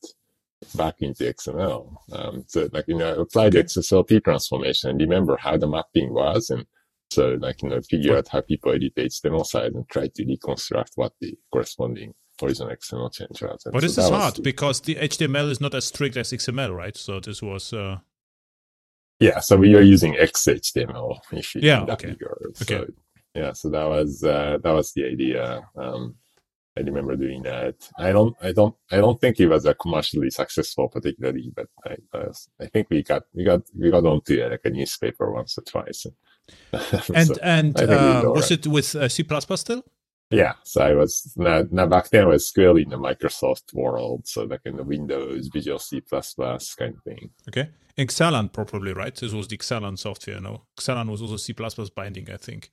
[0.75, 1.95] back into XML.
[2.13, 6.51] Um, so like, you know, apply the XSLT transformation and remember how the mapping was.
[6.51, 6.67] And
[7.11, 10.25] so like, you know, figure out how people edit the HTML side and try to
[10.25, 13.63] reconstruct what the corresponding original XML change was.
[13.65, 16.33] And But so this is hard the- because the HTML is not as strict as
[16.33, 16.97] XML, right?
[16.97, 17.99] So this was uh,
[19.21, 22.09] Yeah, so we are using XHTML if you Yeah, in that okay.
[22.09, 22.57] regard.
[22.63, 22.65] Okay.
[22.79, 22.87] So,
[23.35, 25.63] yeah, so that was uh, that was the idea.
[25.77, 26.17] Um,
[26.77, 27.75] I remember doing that.
[27.99, 31.97] I don't, I don't, I don't think it was a commercially successful, particularly, but I,
[32.15, 35.59] was- I think we got, we got, we got onto uh, like a newspaper once
[35.59, 36.07] or twice.
[37.15, 38.59] and So, and I think we uh, was right?
[38.59, 39.23] it with uh, C
[39.57, 39.85] still?
[40.31, 44.27] yeah, so I was now, now back then I was squarely in the Microsoft world,
[44.27, 47.31] so like in the Windows, Visual C++ kind of thing.
[47.51, 47.69] Okay,
[47.99, 49.15] and Xalan probably right.
[49.15, 50.41] This was the Xalan software.
[50.41, 51.53] No, Xalan was also C
[51.95, 52.71] binding, I think.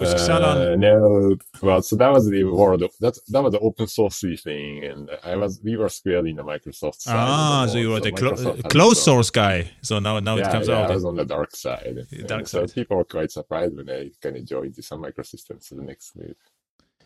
[0.00, 2.82] Uh, no, well, so that was the world.
[2.82, 6.36] Of, that that was the open source thing, and I was we were squarely in
[6.36, 7.14] the Microsoft side.
[7.14, 9.68] the ah, so you were the clo- closed source guy.
[9.82, 10.90] So now now yeah, it comes yeah, out.
[10.90, 12.06] I was on the dark side.
[12.12, 12.74] Yeah, And dark so side.
[12.76, 16.14] people were quite surprised when I kind of joined to Sun Microsystems to the next
[16.16, 16.36] move.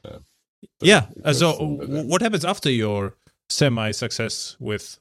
[0.05, 0.19] Uh,
[0.83, 1.07] yeah.
[1.33, 3.17] so what happens after your
[3.49, 4.99] semi success with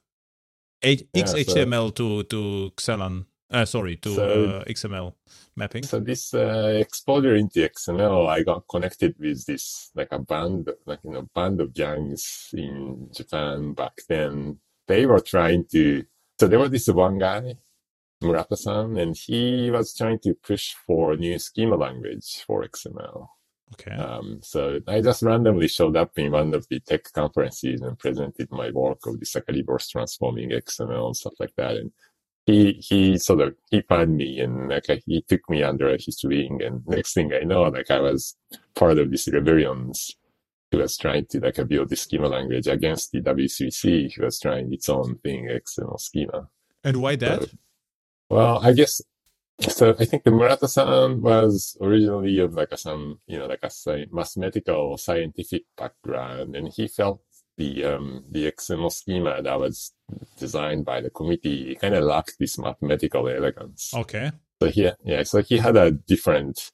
[0.82, 3.26] H- Yeah, so- XHTML to to Xalan?
[3.52, 5.14] Uh, sorry, to So- uh, XML
[5.56, 5.84] mapping.
[5.84, 11.00] So this uh, exposure into XML, I got connected with this like a band, like
[11.04, 14.60] you know, band of gangs in Japan back then.
[14.88, 16.04] They were trying to.
[16.40, 17.56] So there was this one guy,
[18.22, 23.28] Murata-san, and he was trying to push for a new schema language for XML.
[23.74, 23.96] Okay.
[23.96, 28.52] Um, so I just randomly showed up in one of the tech conferences and presented
[28.52, 31.78] my work of this like reverse transforming XML and stuff like that.
[31.78, 31.92] And
[32.52, 36.62] he, he sort of, he found me and like he took me under his wing.
[36.64, 38.36] And next thing I know, like I was
[38.76, 40.16] part of this rebellions
[40.72, 44.72] who was trying to like build the schema language against the W3C who was trying
[44.74, 46.48] its own thing, XML schema.
[46.84, 47.44] and why that?
[47.44, 47.50] So-
[48.30, 49.02] well, I guess
[49.60, 49.94] so.
[50.00, 54.98] I think the Murata-san was originally of like a some you know like a mathematical
[54.98, 57.20] scientific background, and he felt
[57.58, 59.94] the um the XML schema that was
[60.38, 63.94] designed by the committee kind of lacked this mathematical elegance.
[63.94, 64.32] Okay.
[64.62, 66.72] So he yeah, so he had a different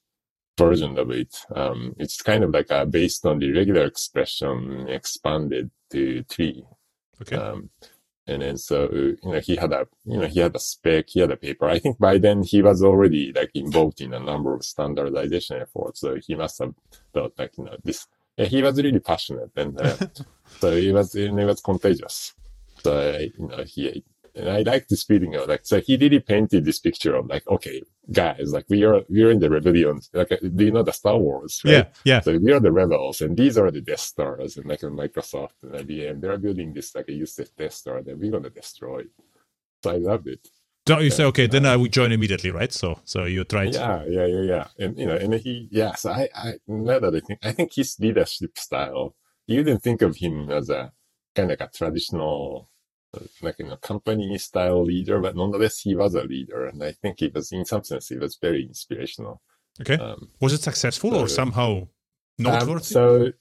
[0.58, 1.36] version of it.
[1.56, 6.66] Um, it's kind of like a based on the regular expression expanded to tree.
[7.22, 7.36] Okay.
[7.36, 7.70] Um,
[8.28, 11.22] and then so, you know, he had a, you know, he had a spec, he
[11.22, 11.70] had a paper.
[11.70, 16.02] I think by then he was already like involved in a number of standardization efforts.
[16.02, 16.74] So he must have
[17.14, 18.06] thought like, you know, this,
[18.46, 19.96] he was really passionate and uh,
[20.60, 22.34] so he was, and it was contagious.
[22.84, 24.04] So, uh, you know, he,
[24.36, 27.48] and I like this feeling of like, so he really painted this picture of like,
[27.48, 30.00] okay, guys, like we are, we are in the rebellion.
[30.14, 31.62] Like, do you know the Star Wars?
[31.66, 31.72] Right?
[31.72, 31.86] Yeah.
[32.04, 32.20] Yeah.
[32.20, 35.74] So we are the rebels, and these are the Death Stars, and like Microsoft and
[35.74, 39.04] IBM, they're building this like a useless Death Star that we're gonna destroy.
[39.84, 40.48] So I loved it.
[40.88, 42.72] So you say, okay, then I would join immediately, right?
[42.72, 43.74] So, so you tried.
[43.74, 44.68] Yeah, yeah, yeah, yeah.
[44.80, 47.98] And you know, and he, yes, I, I now that I think, I think his
[48.00, 49.16] leadership style.
[49.48, 50.92] You didn't think of him as a
[51.36, 52.70] kind of like a traditional,
[53.42, 57.20] like you know, company style leader, but nonetheless, he was a leader, and I think
[57.20, 59.42] he was, in some sense, he was very inspirational.
[59.80, 59.96] Okay.
[59.96, 61.88] Um, Was it successful or so- somehow Um,
[62.40, 62.84] noteworthy?
[62.84, 63.32] so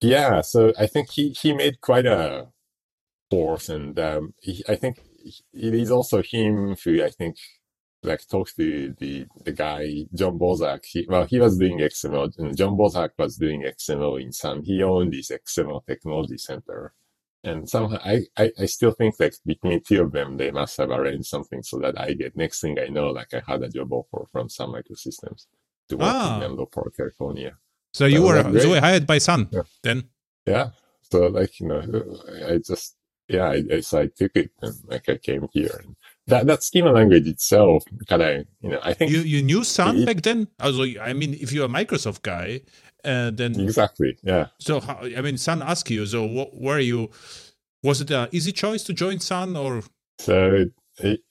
[0.00, 2.48] yeah, so I think he he made quite a
[3.30, 5.00] force, and um, he, I think
[5.52, 7.36] it is also him who I think
[8.02, 10.84] like talked to the the guy Jon Bosak.
[10.86, 14.62] He, well, he was doing XML, Jon Bosak was doing XML in Sun.
[14.64, 16.94] He owned this XML technology center.
[17.44, 20.90] And somehow I, I, I still think that between two of them, they must have
[20.90, 23.92] arranged something so that I get next thing I know, like I had a job
[23.92, 25.46] offer from Sun Microsystems
[25.88, 26.34] to work Ah.
[26.34, 27.56] in Menlo Park, California.
[27.94, 29.62] so you were so hired by Sun Yeah.
[29.84, 30.08] then.
[30.44, 30.70] Yeah.
[31.02, 31.82] So like, you know,
[32.48, 32.96] I just,
[33.28, 35.80] yeah, I, I, so I took it and like I came here.
[35.82, 39.64] And that, that schema language itself kind of, you know, I think, You you knew
[39.64, 40.48] Sun back then?
[40.60, 42.62] Also, I mean, if you're a Microsoft guy
[43.06, 44.18] uh, then exactly.
[44.22, 44.48] Yeah.
[44.58, 46.04] so how, I mean, Sun asked you.
[46.06, 47.10] So what, were you?
[47.82, 49.82] Was it an easy choice to join Sun or?
[50.18, 50.64] So,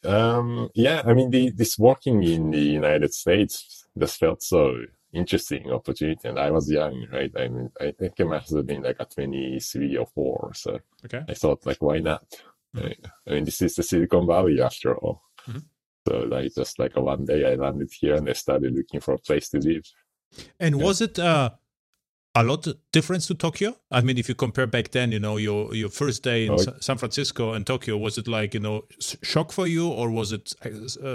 [0.05, 5.71] um, yeah, I mean, the, this working in the United States just felt so interesting
[5.71, 6.27] opportunity.
[6.27, 7.31] And I was young, right?
[7.37, 10.51] I mean, I think it must have been like a 23 or 4.
[10.55, 11.23] So Okay.
[11.27, 12.25] I thought, like, why not?
[12.73, 12.99] Right?
[13.27, 15.21] I mean, this is the Silicon Valley after all.
[15.47, 15.63] Mhm.
[16.07, 19.13] So, like, just like a one day I landed here and I started looking for
[19.13, 19.83] a place to live.
[20.59, 20.83] And Yeah.
[20.83, 21.51] was it uh,
[22.35, 23.75] a lot of difference to Tokyo?
[23.91, 26.57] I mean, if you compare back then, you know, your your first day in Oh,
[26.81, 30.53] San Francisco and Tokyo, was it like you know shock for you, or was it
[30.65, 30.69] uh,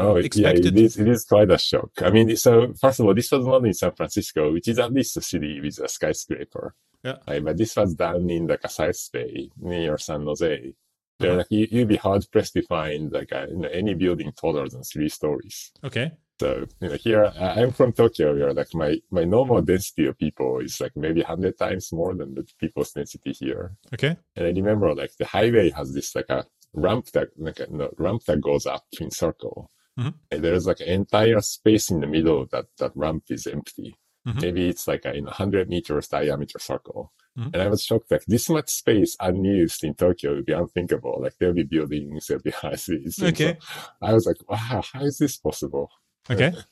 [0.07, 1.91] Oh, it- yeah, it is, it is quite a shock.
[2.03, 4.93] I mean, so first of all, this was not in San Francisco, which is at
[4.93, 6.75] least a city with a skyscraper.
[7.05, 7.17] Yeah.
[7.29, 10.75] Right, but this was down in the South Bay near San Jose.
[11.19, 11.39] There, Uh-huh.
[11.39, 14.67] like, you, you'd be hard pressed to find like a, you know, any building taller
[14.69, 15.71] than three stories.
[15.85, 16.13] Okay.
[16.41, 16.49] So,
[16.81, 20.51] you know, here I- I'm from Tokyo, where like my, my normal density of people
[20.61, 23.77] is like maybe 100 times more than the people's density here.
[23.95, 24.17] Okay.
[24.37, 27.93] And I remember like the highway has this like a ramp that like a no,
[27.99, 29.71] ramp that goes up in circle.
[29.99, 30.15] Mhm.
[30.31, 33.97] And there's like an entire space in the middle that that ramp is empty.
[34.27, 34.41] Mhm.
[34.41, 37.13] Maybe it's like a in a hundred meters diameter circle.
[37.39, 37.51] Mhm.
[37.53, 41.17] And I was shocked like this much space unused in Tokyo would be unthinkable.
[41.25, 43.19] Like there'll be buildings, there'll be houses.
[43.23, 43.57] Okay.
[43.61, 45.91] so I was like, wow, how is this possible?
[46.31, 46.53] Okay.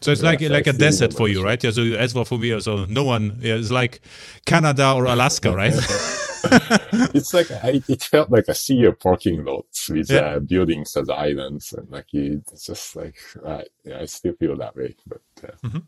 [0.00, 1.62] So it's Yeah, like like a desert for you, right?
[1.64, 1.72] Yeah.
[1.72, 3.38] So as well for me, so no one.
[3.40, 4.00] Yeah, it's like
[4.46, 5.74] Canada or Alaska, right?
[7.14, 10.20] it's like I, it felt like a sea of parking lots with Yeah.
[10.20, 14.56] uh, buildings as islands, and like you, it's just like uh, yeah, I still feel
[14.58, 15.82] that way, but uh, Mhm.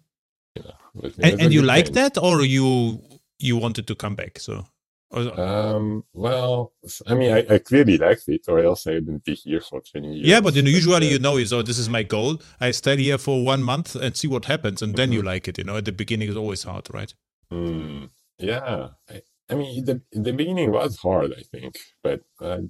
[0.57, 3.01] you know, but it was and, and you like that, or you
[3.39, 4.41] you wanted to come back?
[4.41, 4.67] So.
[5.13, 6.73] Um, well,
[7.07, 10.15] I mean, I, I clearly liked it, or else I wouldn't be here for twenty
[10.17, 10.25] years.
[10.25, 12.41] Yeah, but you know, usually uh, you know, so this is my goal.
[12.61, 15.25] I stay here for one month and see what happens, and then you Mm-hmm.
[15.25, 15.59] like it.
[15.59, 17.15] You know, at the beginning is always hard, right?
[17.53, 22.61] Mm, yeah, I, I mean, the the beginning was hard, I think, but uh,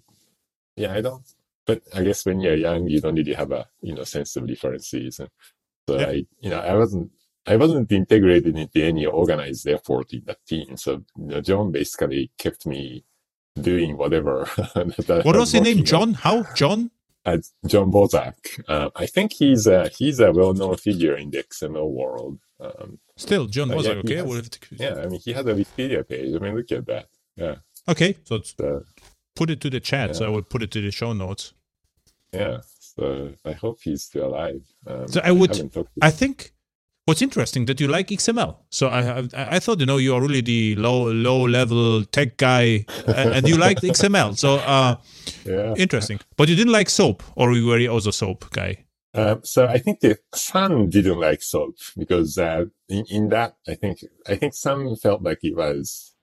[0.77, 1.25] yeah, I don't.
[1.67, 4.47] But I guess when you're young, you don't really have a you know sense of
[4.49, 5.31] differences, and
[5.89, 6.07] so Yeah.
[6.07, 7.11] I, you know, I wasn't.
[7.47, 10.77] I wasn't integrated into any organized effort in that team.
[10.77, 13.05] So you know, Jon basically kept me
[13.61, 14.49] doing whatever.
[14.57, 15.85] that What was his name?
[15.85, 16.15] Jon?
[16.15, 16.45] How?
[16.55, 16.91] Jon?
[17.25, 18.35] Uh, Jon Bosak.
[18.69, 22.39] Uh, I think he's a he's a well-known figure in the XML world.
[22.61, 24.15] Um, Still, Jon Uh, was yeah, okay.
[24.17, 26.35] has- well, if- yeah, I mean, he has a Wikipedia page.
[26.35, 27.09] I mean, look at that.
[27.37, 27.57] Yeah.
[27.89, 28.85] Okay, so it's- So,
[29.35, 30.17] put it to the chat.
[30.17, 31.53] So I will put it to the show notes.
[32.33, 32.61] yeah.
[32.79, 34.63] So I hope he's still alive.
[34.87, 36.53] Um, So I would- to I think
[37.11, 38.53] what's interesting that you like XML.
[38.71, 42.37] So I I, I thought you know you are really the low low level tech
[42.37, 44.37] guy, and, you liked XML.
[44.37, 44.95] So uh,
[45.45, 45.75] Yeah.
[45.77, 46.19] interesting.
[46.37, 48.73] But you didn't like SOAP, or you were also SOAP guy.
[49.13, 53.75] Um, so I think the Sun didn't like SOAP because uh, in, in that I
[53.75, 53.97] think
[54.33, 56.15] I think Sun felt like it was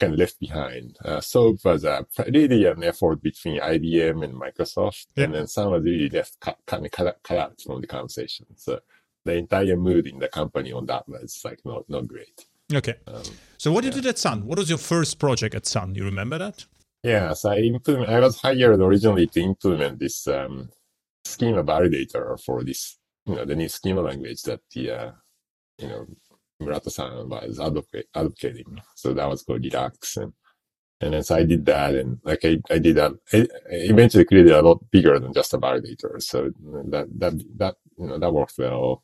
[0.00, 0.96] kind of left behind.
[1.04, 5.24] Uh, SOAP was uh, really an effort between IBM and Microsoft, Yeah.
[5.24, 8.46] and then Sun was really left cut, kind of cut, cut out from the conversation.
[8.56, 8.78] So
[9.28, 12.36] the entire mood in the company on that was like not not great.
[12.80, 12.96] Okay.
[13.06, 13.22] Um,
[13.58, 14.46] So what did you do at Sun?
[14.48, 15.94] What was your first project at Sun?
[15.94, 16.66] You remember that?
[17.02, 20.68] Yeah, so I implement, I was hired originally to implement this um,
[21.24, 25.10] schema validator for this, you know, the new schema language that the, uh,
[25.78, 26.06] you know,
[26.60, 28.80] Murata-san was advocate, advocating.
[28.94, 30.16] So that was called Relax.
[30.16, 30.32] And,
[31.00, 33.12] and then so I did that and like I, I did that.
[33.32, 33.38] I,
[33.72, 36.20] I eventually created a lot bigger than just a validator.
[36.20, 36.50] So
[36.92, 39.02] that, that, that, you know, that worked well.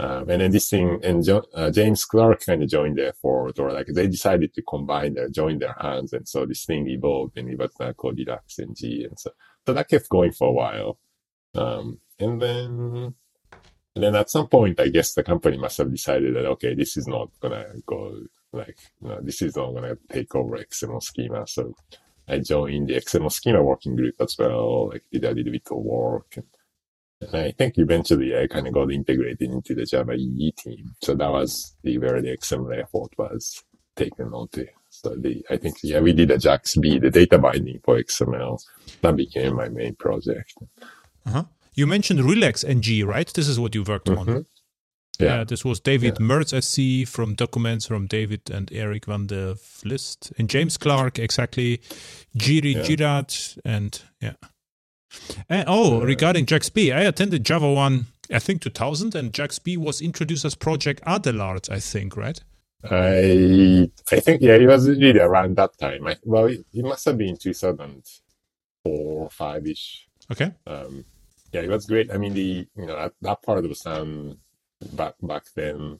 [0.00, 3.58] Um, and then this thing, and jo- uh, James Clark kind of joined the effort,
[3.58, 6.14] or like they decided to combine their, join their hands.
[6.14, 9.04] And so this thing evolved and it was now called Relax NG.
[9.04, 9.30] And so,
[9.66, 10.98] so that kept going for a while.
[11.54, 13.14] Um, and then,
[13.94, 16.96] and then at some point, I guess the company must have decided that, okay, this
[16.96, 18.22] is not to go
[18.54, 21.46] like, you know, this is not to take over XML schema.
[21.46, 21.74] So
[22.26, 25.76] I joined the XML schema working group as well, like did a little bit of
[25.76, 26.36] work.
[26.36, 26.59] And, and
[27.32, 30.94] I think eventually I kind of got integrated into the Java EE team.
[31.02, 33.62] So that was the where the XML effort was
[33.94, 34.66] taken onto.
[34.88, 38.58] So the, I think, yeah, we did a JAXB, the data binding for XML.
[39.02, 40.54] That became my main project.
[41.26, 41.44] Uh-huh.
[41.74, 43.32] You mentioned Relax NG, right?
[43.32, 44.26] This is what you worked on.
[44.26, 44.46] Mhm.
[45.20, 45.26] Yeah.
[45.36, 45.44] Yeah.
[45.44, 50.32] this was David Mertz I see, from documents from David and Eric van der Vlist
[50.38, 51.78] and James Clark, exactly.
[52.36, 52.82] Jiri Yeah.
[52.82, 54.34] Girat, and yeah.
[55.48, 60.54] And, oh, regarding JAXB, I attended JavaOne, I think 2000, and JAXB was introduced as
[60.54, 62.40] Project Adelard, I think, right?
[62.82, 66.06] I I think yeah, it was really around that time.
[66.06, 70.08] I, well, it, it must have been 2004, five ish.
[70.32, 70.50] Okay.
[70.66, 71.04] Um,
[71.52, 72.10] yeah, it was great.
[72.10, 74.38] I mean, the you know that, that part of the Sun
[74.94, 75.98] back back then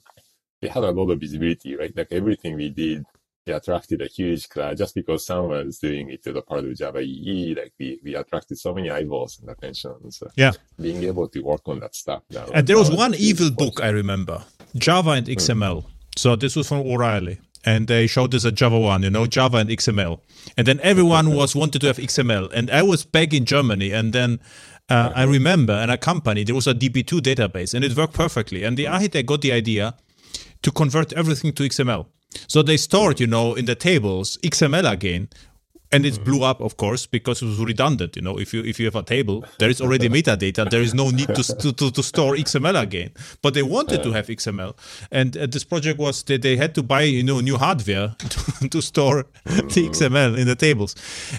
[0.63, 1.95] we had a lot of visibility, right?
[1.97, 3.05] Like everything we did,
[3.51, 7.01] attracted a huge crowd just because someone was doing it to the part of Java
[7.01, 7.55] EE.
[7.57, 10.11] Like we, we attracted so many eyeballs and attention.
[10.11, 10.53] So Yeah.
[10.81, 12.47] being able to work on that stuff now.
[12.55, 14.45] And there was one evil book I remember,
[14.77, 15.35] Java and hmm.
[15.35, 15.85] XML.
[16.17, 19.71] So this was from O'Reilly, and they showed this at JavaOne, you know, Java and
[19.71, 20.21] XML,
[20.57, 24.13] and then everyone was wanted to have XML, and I was back in Germany, and
[24.13, 24.41] then.
[24.89, 25.29] Uh, I uh-huh.
[25.29, 28.65] remember in a company there was a DB2 database and it worked perfectly.
[28.65, 28.95] And the hmm.
[28.95, 29.95] architect got the idea
[30.63, 32.07] to convert everything to XML.
[32.49, 35.29] So they stored, you know, in the tables XML again,
[35.93, 38.15] and it blew up, of course, because it was redundant.
[38.15, 40.71] You know, if you if you have a table, there is already metadata.
[40.71, 43.11] There is no need to to, to, to store XML again.
[43.43, 44.77] But they wanted to have XML,
[45.11, 48.69] and uh, this project was that they had to buy you know new hardware to,
[48.69, 50.95] to store the XML in the tables,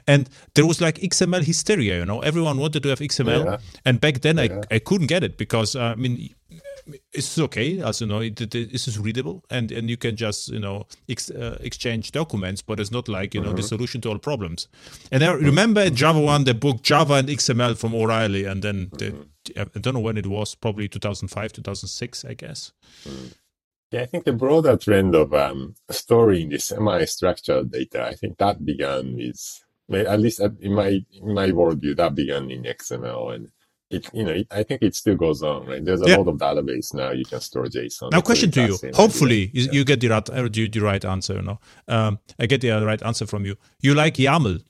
[0.05, 1.99] and there was like XML hysteria.
[1.99, 3.57] You know, everyone wanted to have XML, Yeah.
[3.85, 6.35] and back then I I couldn't get it because uh, I mean
[7.13, 7.81] it's okay?
[7.81, 10.87] As you know it, it, this is readable and and you can just you know
[11.09, 14.67] ex, uh, exchange documents but it's not like you know the solution to all problems.
[15.11, 19.13] And i remember in JavaOne the book java and xml from o'reilly and then the,
[19.57, 22.71] i don't know when it was probably 2005 2006 i guess.
[23.91, 28.63] Yeah, I think the broader trend of um, storing the semi-structured data, I think that
[28.63, 33.49] began with, at least in my in my worldview, that began in XML, and
[33.91, 35.83] it, you know, it, I think it still goes on, right?
[35.83, 36.17] There's a Yeah.
[36.17, 38.11] lot of database now you can store JSON.
[38.11, 40.79] now question to you That's the hopefully you, you get the right uh, the, the
[40.79, 44.15] right answer you know um, i get the uh, right answer from you you like
[44.15, 44.61] yaml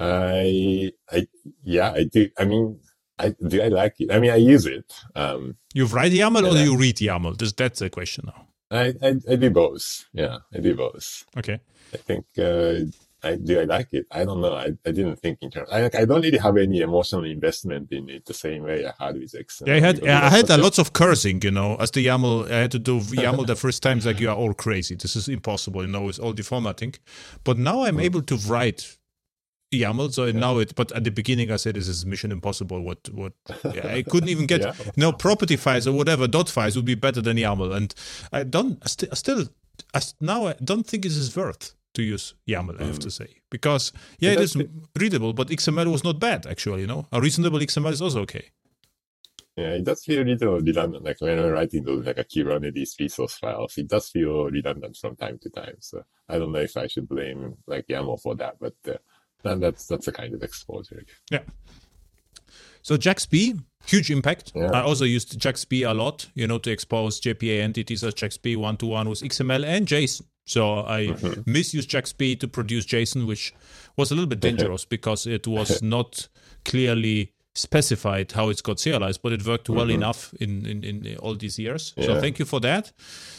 [0.00, 1.26] I, I,
[1.64, 2.28] yeah, I do.
[2.38, 2.78] I mean,
[3.18, 3.60] I do.
[3.60, 4.12] I like it.
[4.12, 4.92] I mean, I use it.
[5.16, 6.64] Um, you write yaml or Yeah.
[6.64, 10.04] do you read yaml this, that's the question now I, I, I do both.
[10.12, 11.24] Yeah, I do both.
[11.36, 11.58] okay
[11.92, 12.80] I think uh,
[13.22, 13.60] I do.
[13.60, 14.06] I like it.
[14.12, 14.54] I don't know.
[14.54, 15.68] I, I didn't think in terms.
[15.72, 19.18] I I don't really have any emotional investment in it the same way I had
[19.18, 19.66] with XML.
[19.66, 22.50] Yeah, I had I had a lots of cursing, you know, as the YAML.
[22.50, 24.94] I had to do YAML the first times like you are all crazy.
[24.94, 26.94] This is impossible, you know, with all the formatting.
[27.42, 28.00] But now I'm hmm.
[28.00, 28.96] able to write
[29.72, 30.12] YAML.
[30.12, 30.76] So now it.
[30.76, 32.80] But at the beginning, I said this is mission impossible.
[32.82, 33.32] What what?
[33.74, 34.74] Yeah, I couldn't even get Yeah.
[34.96, 37.74] no property files or whatever dot files would be better than YAML.
[37.74, 37.92] And
[38.32, 39.48] I don't I sti- I still
[39.92, 42.80] I, st- now I don't think it is worth to use YAML.
[42.80, 44.56] I have to say because yeah, it is
[44.98, 46.82] readable, but XML was not bad actually.
[46.82, 48.50] You know, a reasonable XML is also okay.
[49.56, 51.04] Yeah, it does feel a little redundant.
[51.04, 55.16] Like when I'm writing those like a Kubernetes resource files, it does feel redundant from
[55.16, 55.74] time to time.
[55.80, 58.98] So I don't know if I should blame like YAML for that, but uh,
[59.42, 61.02] that, that's that's a kind of exposure.
[61.30, 61.40] Yeah.
[62.82, 64.52] So JAXB, huge impact.
[64.54, 64.70] Yeah.
[64.70, 68.76] I also used JAXB a lot, you know, to expose JPA entities as JAXB one
[68.76, 70.22] to one with XML and JSON.
[70.48, 71.50] So I mm-hmm.
[71.50, 73.54] misused JAXB to produce JSON, which
[73.98, 74.56] was a little bit mm-hmm.
[74.56, 75.90] dangerous because it was mm-hmm.
[75.90, 76.28] not
[76.64, 81.34] clearly specified how it's got serialized, but it worked well enough in, in, in all
[81.34, 81.92] these years.
[82.00, 82.92] So thank you for that.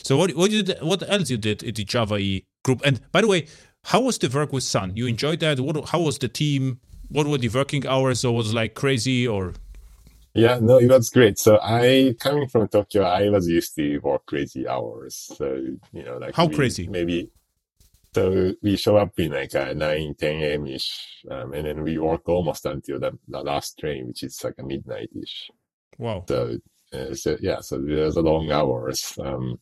[0.03, 2.81] So what what you did, what else you did at the Java E group?
[2.85, 3.47] And by the way,
[3.85, 4.95] how was the work with Sun?
[4.95, 5.59] You enjoyed that?
[5.59, 6.79] What how was the team?
[7.07, 8.23] What were the working hours?
[8.23, 9.53] Or was it like crazy or
[10.33, 11.39] Yeah, no, it was great.
[11.39, 15.15] So I, coming from Tokyo, I was used to work crazy hours.
[15.35, 15.55] So,
[15.91, 16.87] you know, like How we- crazy?
[16.87, 17.29] Maybe,
[18.13, 20.67] so we show up in like uh, 9, 10 a.m.
[20.67, 24.55] ish, um, and then we work almost until the, the last train, which is like
[24.59, 25.49] a midnight ish.
[25.97, 26.23] wow?
[26.27, 26.57] So,
[26.93, 29.13] uh, so yeah, so there's a long hours.
[29.19, 29.59] Um,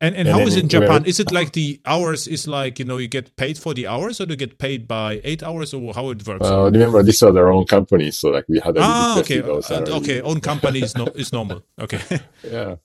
[0.00, 1.04] And and And how is it in Japan?
[1.06, 4.20] Is it like the hours is like you know you get paid for the hours,
[4.20, 6.54] or do you get paid by eight hours, or how it works?
[6.54, 9.86] uh, remember, this was our own company, so like we had a ah, okay, Uh,
[9.98, 10.20] okay.
[10.22, 11.64] Own company is no is normal.
[11.80, 12.00] Okay,
[12.44, 12.76] yeah.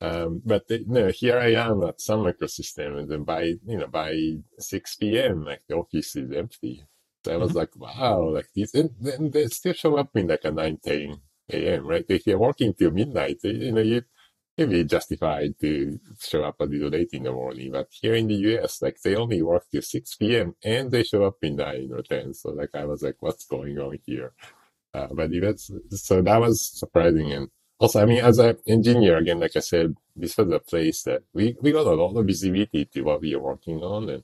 [0.00, 3.88] Um, but uh, no, here I am at Sun Microsystem, and then by you know
[3.88, 4.14] by
[4.58, 5.44] six p.m.
[5.44, 6.84] like the office is empty.
[7.24, 7.56] So I was Mm-hmm.
[7.56, 11.22] like, wow, like these, and then they still show up in like a nine ten
[11.52, 11.86] a.m.
[11.86, 12.04] Right?
[12.08, 14.02] If you're working till midnight, you know you
[14.56, 17.72] you'd be justified to show up a little late in the morning.
[17.72, 20.54] But here in the U.S., like they only work till six p.m.
[20.64, 22.34] and they show up in nine or ten.
[22.34, 24.32] So like I was like, what's going on here?
[24.94, 29.38] Uh, but was, so that was surprising and also, I mean, as an engineer, again,
[29.38, 32.86] like I said, this was a place that we, we got a lot of visibility
[32.86, 34.08] to what we are working on.
[34.08, 34.22] And,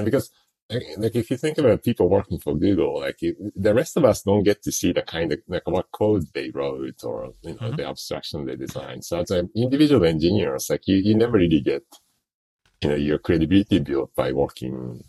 [0.00, 0.30] know, because
[0.98, 4.22] like, if you think about people working for Google, like it, the rest of us
[4.22, 7.68] don't get to see the kind of, like what code they wrote or, you know,
[7.70, 7.76] Mhm.
[7.76, 9.04] the abstraction they designed.
[9.04, 11.84] So as an individual engineers, like you, you never really get,
[12.82, 15.04] you know, your credibility built by working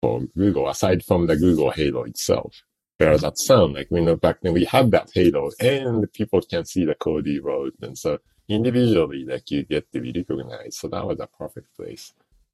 [0.00, 2.62] for Google, aside from the Google Halo itself.
[2.98, 6.64] Whereas at Sun, like we know back then we had that halo and people can
[6.66, 7.74] see the code you wrote.
[7.80, 8.18] And so
[8.48, 10.74] individually, like you get to be recognized.
[10.74, 12.12] So that was a perfect place.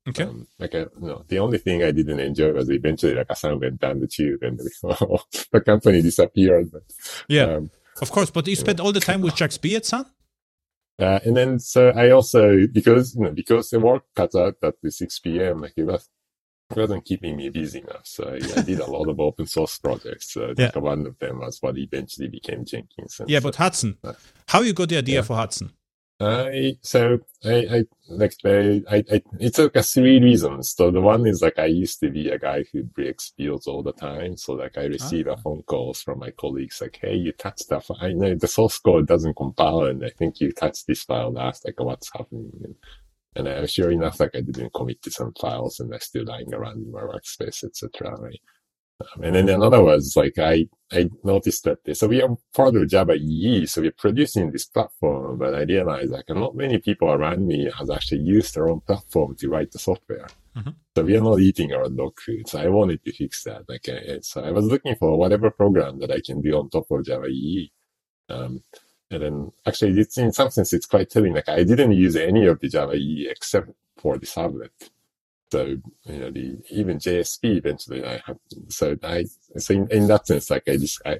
[0.08, 0.24] Okay.
[0.24, 3.60] Um, like, I, you know, the only thing I didn't enjoy was eventually like Sun
[3.60, 6.70] went down the tube and the company disappeared.
[6.72, 6.82] But,
[7.28, 8.30] Yeah, um, of course.
[8.30, 9.40] But you spent all the time with
[9.76, 10.06] at Sun.
[10.98, 14.76] Uh, and then so I also because you know because the work cut out at
[14.82, 15.60] the 6 p.m.
[15.60, 16.08] like it was
[16.70, 18.06] it wasn't keeping me busy enough.
[18.06, 20.34] So I, I did a lot of open source projects.
[20.36, 20.70] Uh, Yeah.
[20.78, 23.20] one of them was what eventually became Jenkins.
[23.20, 24.14] and Yeah, so- but Hudson, Uh,
[24.48, 25.22] how you got the idea yeah.
[25.22, 25.70] for Hudson?
[26.18, 30.70] I so I I like I, I I it took us three reasons.
[30.74, 33.82] So the one is like I used to be a guy who breaks builds all
[33.82, 34.36] the time.
[34.38, 37.90] So like I receive a phone calls from my colleagues like, hey, you touched stuff.
[38.00, 41.66] I know the source code doesn't compile, and I think you touched this file last.
[41.66, 42.50] Like what's happening?
[42.64, 42.74] And,
[43.36, 46.54] and uh, sure enough, like I didn't commit to some files, and they're still lying
[46.54, 48.16] around in my workspace, etc.
[48.18, 48.40] Right.
[49.00, 52.88] Um, and then another was like I I noticed that so we are part of
[52.88, 57.46] Java EE, so we're producing this platform, but I realized like not many people around
[57.46, 60.28] me has actually used their own platform to write the software.
[60.56, 60.74] Mhm.
[60.96, 62.48] So we are not eating our dog food.
[62.48, 63.68] So I wanted to fix that.
[63.68, 66.90] Like uh, so I was looking for whatever program that I can do on top
[66.90, 67.70] of Java EE.
[68.30, 68.62] Um,
[69.10, 71.34] and then actually it's in some sense it's quite telling.
[71.34, 74.70] Like I didn't use any of the Java EE except for the servlet.
[75.52, 78.38] So you know the even JSP eventually I have
[78.68, 79.26] so I
[79.56, 81.18] so in, in that sense like I just I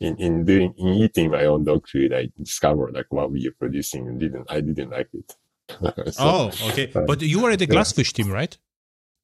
[0.00, 3.58] in, in doing in eating my own dog food I discovered like what we are
[3.58, 5.36] producing and didn't I didn't like it.
[6.14, 6.90] So, oh, okay.
[6.94, 7.74] uh, But you were at the yeah.
[7.74, 8.56] Glassfish team, right?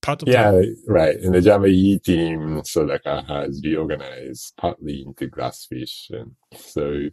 [0.02, 1.16] Part of yeah, the, right.
[1.18, 7.08] In the Java EE team, so like I has reorganized partly into Glassfish, and so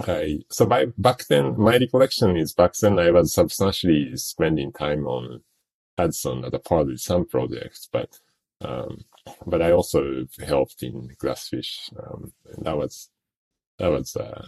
[0.00, 5.06] I so by back then my recollection is back then I was substantially spending time
[5.06, 5.40] on
[5.98, 8.18] Hudson as a part of some projects, but
[8.60, 9.04] um,
[9.46, 13.10] but I also helped in Glassfish, um, and that was
[13.78, 14.46] that was uh,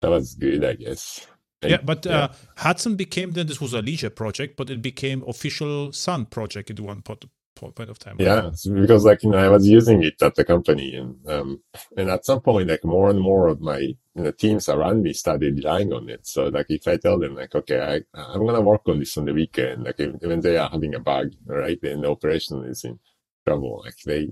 [0.00, 1.26] that was good, I guess.
[1.62, 2.24] I- yeah, but yeah.
[2.24, 6.70] Uh, Hudson became then this was a leisure project, but it became official Sun project
[6.70, 7.24] at one point,
[7.70, 8.16] point of time.
[8.18, 11.62] Yeah, because like you know, I was using it at the company, and um,
[11.96, 15.12] and at some point, like more and more of my you know, teams around me
[15.12, 16.26] started relying on it.
[16.26, 17.80] So like, if I tell them like, okay,
[18.14, 20.94] I I'm gonna work on this on the weekend, like if- when they are having
[20.94, 22.98] a bug, right, then the operation is in
[23.46, 23.82] trouble.
[23.84, 24.30] Like they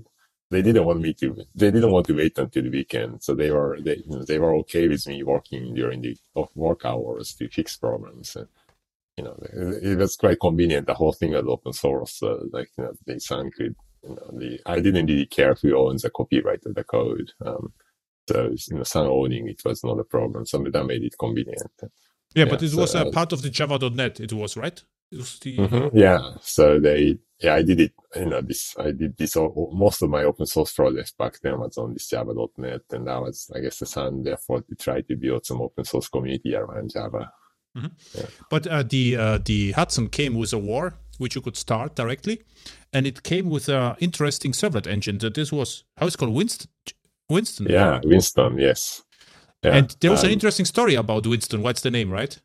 [0.49, 3.51] they didn't want me to, they didn't want to wait until the weekend, so they
[3.51, 6.17] were they you know, they were okay with me working during the
[6.55, 8.35] work hours to fix problems.
[8.35, 8.47] And,
[9.21, 10.87] you know, it, it was quite convenient.
[10.87, 12.13] The whole thing was open source.
[12.13, 15.77] So like, you know, the Sun could, you know, the, I didn't really care who
[15.77, 17.31] owns the copyright of the code.
[17.45, 17.73] Um,
[18.27, 20.45] so, you know, Sun owning it was not a problem.
[20.45, 21.71] So that made it convenient.
[22.33, 24.19] Yeah, but it so, was a uh, part of the Java.net.
[24.19, 24.81] It was right.
[25.11, 26.19] It was the Mhm, Yeah.
[26.41, 30.09] So they, yeah, I did it, you know, this, I did this, all, most of
[30.09, 32.81] my open source projects back then was on this java.net.
[32.91, 36.07] And that was, I guess, the Sun, therefore, to try to build some open source
[36.07, 37.31] community around Java.
[38.49, 42.41] But uh, the uh, the Hudson came with a war, which you could start directly,
[42.91, 45.17] and it came with an interesting servlet engine.
[45.19, 46.67] That this was how it's called Winstone.
[47.31, 47.69] Winstone.
[47.69, 48.01] Yeah.
[48.03, 48.59] Winstone.
[48.59, 49.03] Yes.
[49.63, 51.61] Yeah, And there was an um, interesting story about Winstone.
[51.61, 52.37] What's the name, right?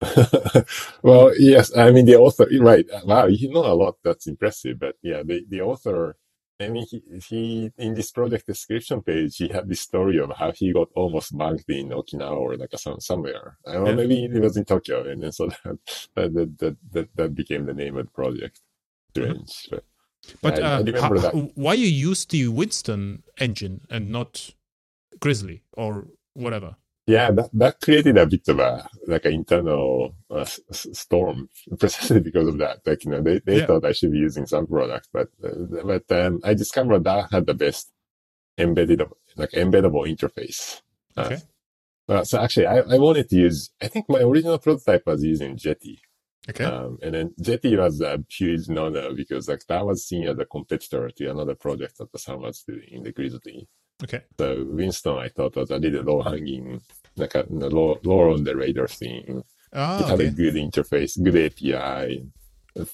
[1.02, 2.86] well, yes, I mean the author, right?
[3.04, 3.96] Wow, you know a lot.
[4.02, 4.80] That's impressive.
[4.80, 6.16] But yeah, the the author.
[6.64, 10.52] I mean, he, he in this project description page, he had this story of how
[10.52, 13.58] he got almost mugged in Okinawa or like a, some somewhere.
[13.66, 13.96] I don't know, Yeah.
[13.96, 15.78] maybe it was in Tokyo, and then so that
[16.34, 18.60] that that that, that, became the name of the project.
[19.10, 19.84] Strange, but,
[20.40, 21.50] But I, I uh, remember ho- that.
[21.54, 24.50] why you use the Winstone engine and not
[25.20, 26.76] Grizzly or whatever?
[27.06, 31.48] Yeah, that, that created a bit of a like an internal uh, storm
[31.78, 32.86] precisely because of that.
[32.86, 33.66] Like you know, they, they Yeah.
[33.66, 37.46] thought I should be using some product, but uh, but um, I discovered that had
[37.46, 37.90] the best
[38.58, 39.02] embedded
[39.36, 40.80] like embeddable interface.
[41.16, 41.38] Uh, Okay.
[42.08, 43.70] uh, so actually, I, I wanted to use.
[43.82, 46.00] I think my original prototype was using Jetty,
[46.50, 46.64] Okay.
[46.64, 50.44] um, and then Jetty was a huge no-no because like that was seen as a
[50.46, 53.68] competitor to another project that the Sun was doing in the Grizzly.
[54.02, 54.22] Okay.
[54.38, 56.80] So Winstone, I thought was a little low hanging,
[57.16, 59.38] like a low, lower on the radar thing.
[59.38, 62.24] it Ah, had a good interface, good API.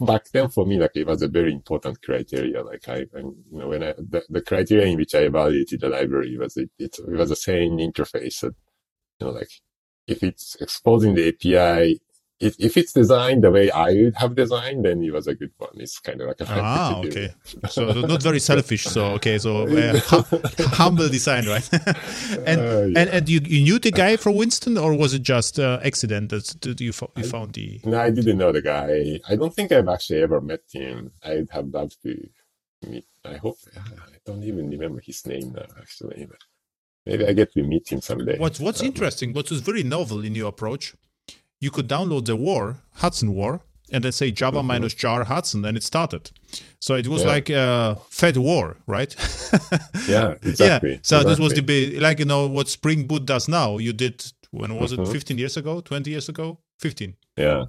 [0.01, 2.63] Back then, for me, like it was a very important criteria.
[2.63, 5.89] Like I, I you know, when I the, the criteria in which I evaluated the
[5.89, 8.41] library was it, it, it was the same interface.
[8.41, 8.55] That,
[9.21, 9.51] you know, like
[10.09, 12.01] if it's exposing the API,
[12.41, 15.51] if, if it's designed the way I would have designed, then it was a good
[15.59, 15.71] one.
[15.75, 17.35] It's kind of like a Ah, okay.
[17.69, 18.85] So not very selfish.
[18.85, 19.39] So okay.
[19.39, 21.69] So uh, hu- humble design, right?
[22.47, 23.01] and Uh, yeah.
[23.01, 26.31] and and you, you knew the guy from Winstone, or was it just uh, accident
[26.31, 27.81] that, you fo- you found the?
[27.85, 29.21] No, I didn't know the guy.
[29.29, 31.11] I don't think I've actually ever met him.
[31.25, 32.13] I'd have loved to
[32.87, 33.07] meet.
[33.25, 33.59] I hope.
[33.77, 36.27] I don't even remember his name now, actually.
[36.31, 36.39] But
[37.05, 38.39] maybe I get to meet him someday.
[38.39, 40.95] What's what's Um, interesting, what was very novel in your approach,
[41.61, 45.77] you could download the war Hudson War and then say Java minus jar Hudson, and
[45.77, 46.31] it started.
[46.79, 47.29] So it was Mm-hmm.
[47.29, 47.35] Yeah.
[47.35, 49.15] like a Fed war, right?
[50.09, 50.93] Yeah, exactly.
[50.93, 50.99] Yeah.
[51.03, 53.79] So this was the big, like you know what Spring Boot does now.
[53.79, 55.01] You did When was it?
[55.01, 55.13] Mhm.
[55.13, 55.81] 15 years ago?
[55.81, 56.59] 20 years ago?
[56.81, 57.15] 15.
[57.37, 57.65] Yeah.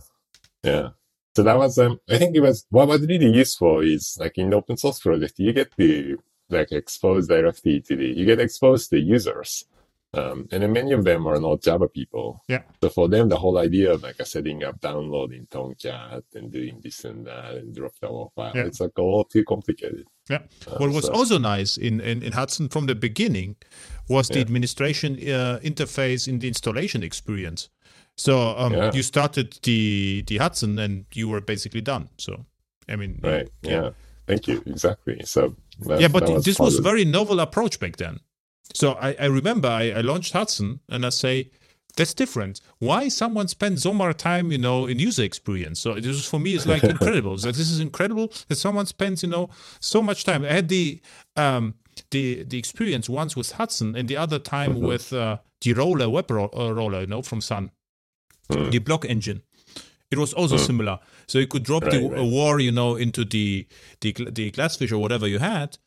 [0.63, 0.89] Yeah.
[1.35, 4.49] So that was, um, I think it was, what was really useful is like in
[4.49, 6.17] the open source project, you get to
[6.49, 9.65] like expose directly to the, you get exposed to users.
[10.11, 12.43] Um, and then many of them are not Java people.
[12.47, 12.63] Yeah.
[12.81, 17.05] So for them, the whole idea of like setting up, downloading Tomcat and doing this
[17.05, 18.65] and that and drop the whole file, Yeah.
[18.65, 20.05] it's like a lot too complicated.
[20.27, 20.39] Yeah.
[20.67, 23.57] Uh, What was so- also nice in, in, in Hudson from the beginning
[24.07, 24.41] was the Yeah.
[24.45, 27.69] administration uh, interface in the installation experience.
[28.17, 28.91] So um, Yeah.
[28.93, 32.09] you started the the Hudson and you were basically done.
[32.17, 32.45] So
[32.91, 33.47] I mean, Right.
[33.61, 33.91] Yeah.
[34.25, 34.63] Thank you.
[34.65, 35.21] Exactly.
[35.25, 35.55] So
[35.87, 38.19] that, yeah, but that this part was very novel approach back then.
[38.73, 41.51] So I, I remember I, I launched Hudson and I say
[41.97, 42.61] that's different.
[42.77, 45.79] Why someone spends so much time, you know, in user experience?
[45.79, 47.37] So this was for me it's like incredible.
[47.37, 49.49] So this is incredible that someone spends, you know,
[49.79, 50.45] so much time.
[50.45, 51.01] I had the
[51.35, 51.73] um
[52.11, 54.87] the the experience once with Hudson and the other time Mhm.
[54.87, 57.71] with uh, the roller web ro- uh, roller, you know, from Sun,
[58.51, 58.71] Mm.
[58.71, 59.41] the blog engine.
[60.11, 60.65] It was also Mm.
[60.65, 60.99] similar.
[61.27, 62.19] So you could drop the Right, right.
[62.21, 63.67] uh, war, you know, into the
[64.01, 65.77] the the glassfish or whatever you had,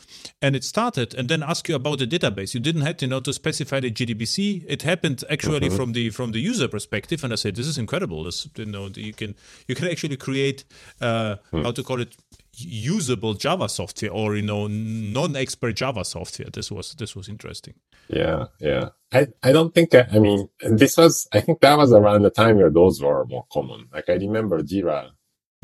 [0.41, 2.55] and it started, and then ask you about the database.
[2.55, 4.65] You didn't have, you know, to specify the JDBC.
[4.69, 5.77] It happened actually Mhm.
[5.77, 8.23] from the from the user perspective, and I said, this is incredible.
[8.23, 9.35] This, you know, you can
[9.67, 10.65] you can actually create
[11.01, 11.65] uh, Hmm.
[11.65, 12.15] how to call it
[12.57, 16.49] usable Java software or you know non-expert Java software.
[16.53, 17.75] This was this was interesting.
[18.09, 18.91] Yeah, yeah.
[19.13, 22.31] I, I don't think, I, I mean, this was, I think that was around the
[22.31, 23.89] time where those were more common.
[23.93, 25.11] Like I remember Jira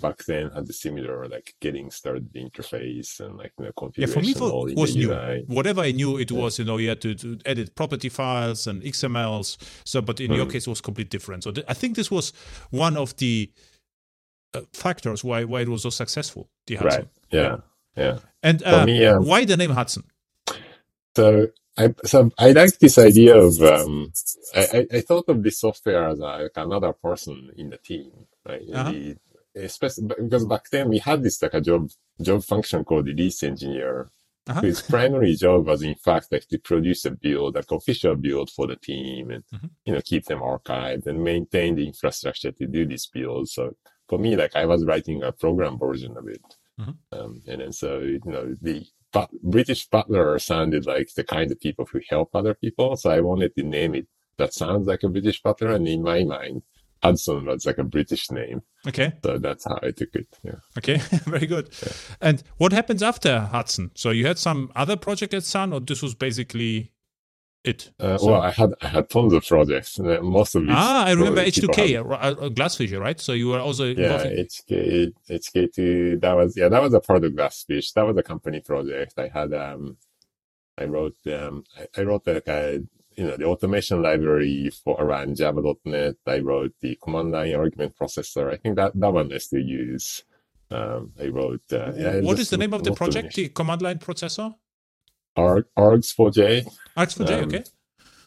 [0.01, 4.12] back then had the similar, like getting started interface and like the Yeah, configuration.
[4.12, 5.11] for me, for, was new.
[5.12, 5.45] UI.
[5.49, 8.82] Whatever I knew, it was you know you had to, to edit property files and
[8.82, 9.57] XMLs.
[9.84, 10.53] So, but in your Mm.
[10.53, 11.45] case, it was completely different.
[11.45, 12.32] So, th- I think this was
[12.70, 13.51] one of the
[14.72, 16.49] factors why why it was so successful.
[16.66, 17.03] The Hudson.
[17.03, 17.09] Right.
[17.30, 17.57] Yeah.
[17.96, 18.18] Yeah.
[18.42, 20.05] And uh, me, um, why the name Hudson?
[21.16, 24.12] So I so I like this idea of um,
[24.55, 28.12] I, I thought of this software as like another person in the team,
[28.46, 28.62] right?
[28.72, 28.92] Uh-huh.
[28.92, 29.16] The,
[29.57, 31.90] especially because back then we had this like a job
[32.20, 34.09] job function called release engineer,
[34.49, 34.61] Uh-huh.
[34.62, 38.66] whose primary job was in fact like to produce a build, like official build for
[38.66, 39.70] the team, and Mhm.
[39.86, 43.49] you know keep them archived and maintain the infrastructure to do this build.
[43.49, 43.62] So
[44.09, 46.42] for me, like I was writing a program version of it,
[46.80, 46.96] Mhm.
[47.12, 51.59] um, and then so you know the but British butler sounded like the kind of
[51.61, 52.94] people who help other people.
[52.96, 54.06] So I wanted to name it
[54.36, 55.70] that sounds like a British butler.
[55.72, 56.62] And in my mind,
[57.02, 58.61] Hudson was like a British name.
[58.86, 60.28] Okay, So that's how I took it.
[60.44, 60.56] Yeah.
[60.76, 61.70] okay, very good.
[62.20, 63.90] And what happens after Hudson?
[63.94, 66.92] So you had some other project at Sun, or this was basically
[67.64, 67.90] it?
[67.98, 69.98] Uh, So- well, I had, I had tons of projects.
[70.00, 70.70] Uh, Most of these.
[70.74, 73.20] ah, I remember probably H2K, have- a, a, a right?
[73.20, 77.32] So you were also Yeah, HK, HK2, that was, yeah, that was a part of
[77.32, 77.92] Glassfish.
[77.94, 79.14] That was a company project.
[79.18, 79.96] I had, um,
[80.78, 82.80] I wrote, um, I, I wrote like a,
[83.16, 86.14] you know, the automation library for around java.net.
[86.26, 88.52] I wrote the command line argument processor.
[88.52, 90.22] I think that, that one I still use.
[90.70, 93.34] Um, I wrote, uh, yeah, what is the name of the project?
[93.34, 94.54] The command line processor?
[95.39, 96.66] Arg, Args4j.
[96.97, 97.64] Args4j, Um, okay.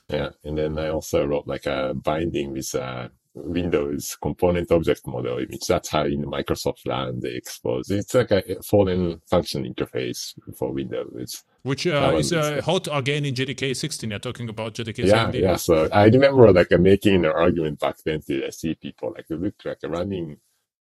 [0.10, 0.30] Yeah.
[0.44, 5.66] And then I also wrote like a binding with uh Windows component object model, which
[5.68, 7.90] that's how in Microsoft land they expose.
[7.90, 11.44] It's like a foreign function interface for Windows.
[11.64, 14.10] Which uh, is uh, hot again in JDK 16.
[14.10, 15.42] You're talking about JDK Yeah, 17.
[15.44, 15.56] yeah.
[15.56, 19.66] So I remember like making an argument back then to SE people, like it looked
[19.66, 20.38] like a running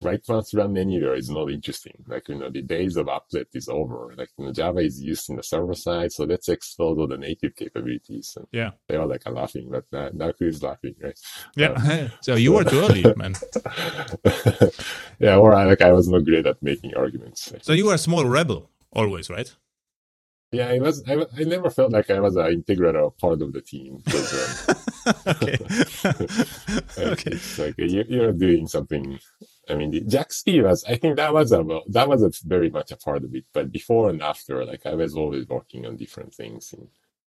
[0.03, 2.05] write once run anywhere is not interesting.
[2.07, 4.15] Like, you know, the days of applet is over.
[4.17, 7.19] Like, you know, Java is used in the server side, so let's expose all the
[7.19, 8.35] native capabilities.
[8.37, 8.71] And Yeah.
[8.89, 11.19] they are like laughing, but now, now who's laughing, right?
[11.57, 12.09] Yeah.
[12.21, 13.35] so you were too early, man.
[15.19, 17.53] yeah, or I, like I was not great at making arguments.
[17.63, 19.53] So you were a small rebel always, right?
[20.51, 21.03] Yeah, I was.
[21.07, 24.67] I, I never felt like I was an integral or part of the team because
[24.67, 25.59] um, okay.
[26.99, 27.31] okay.
[27.33, 29.19] it's like you, you're doing something.
[29.69, 30.85] I mean, the Jack was.
[30.85, 33.45] I think that was a well, that was a very much a part of it.
[33.53, 36.73] But before and after, like I was always working on different things.
[36.73, 36.89] And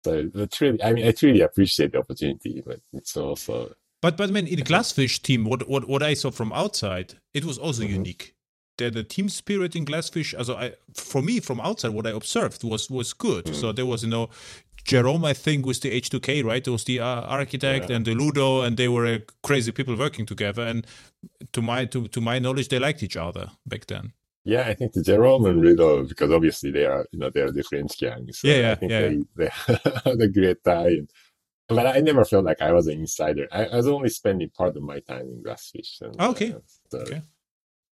[0.04, 0.82] so it's really.
[0.82, 4.56] I mean, I truly appreciate the opportunity, but it's also But but I mean, in
[4.56, 7.90] the Glassfish team, what what what I saw from outside, it was also Mhm.
[7.90, 8.34] unique.
[8.78, 12.64] The, the team spirit in Glassfish, also I for me from outside, what I observed
[12.64, 13.44] was was good.
[13.46, 13.54] Mm.
[13.54, 14.30] So there was you know.
[14.82, 16.66] Jerome, I think, was the H2K, right?
[16.66, 17.96] It was the uh, architect Yeah.
[17.96, 20.62] and the Ludo, and they were uh, crazy people working together.
[20.62, 20.86] And
[21.52, 24.12] to my to, to my knowledge, they liked each other back then.
[24.44, 27.94] Yeah, I think the Jerome and Riddle, because obviously they are, you know, they're different
[27.98, 28.40] gangs.
[28.40, 29.48] So Yeah, yeah, I think yeah, they, they
[30.04, 31.08] had a great time.
[31.68, 33.48] But I never felt like I was an insider.
[33.52, 36.00] I, I was only spending part of my time in Glassfish.
[36.02, 36.50] And, Okay.
[36.50, 36.60] uh,
[36.90, 37.22] so, Okay.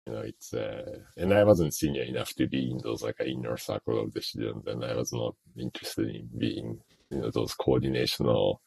[0.07, 3.57] You know, it's, uh, and I wasn't senior enough to be in those like inner
[3.57, 6.79] circle of decisions, and I was not interested in being,
[7.11, 8.57] you know, those coordinational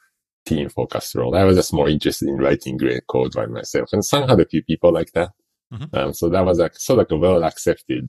[0.47, 1.37] team focused role.
[1.37, 3.91] I was just more interested in writing great code by myself.
[3.93, 5.31] And Sun had a few people like that.
[5.73, 5.95] Mhm.
[5.95, 8.09] Um, so that was like, sort of like a well accepted,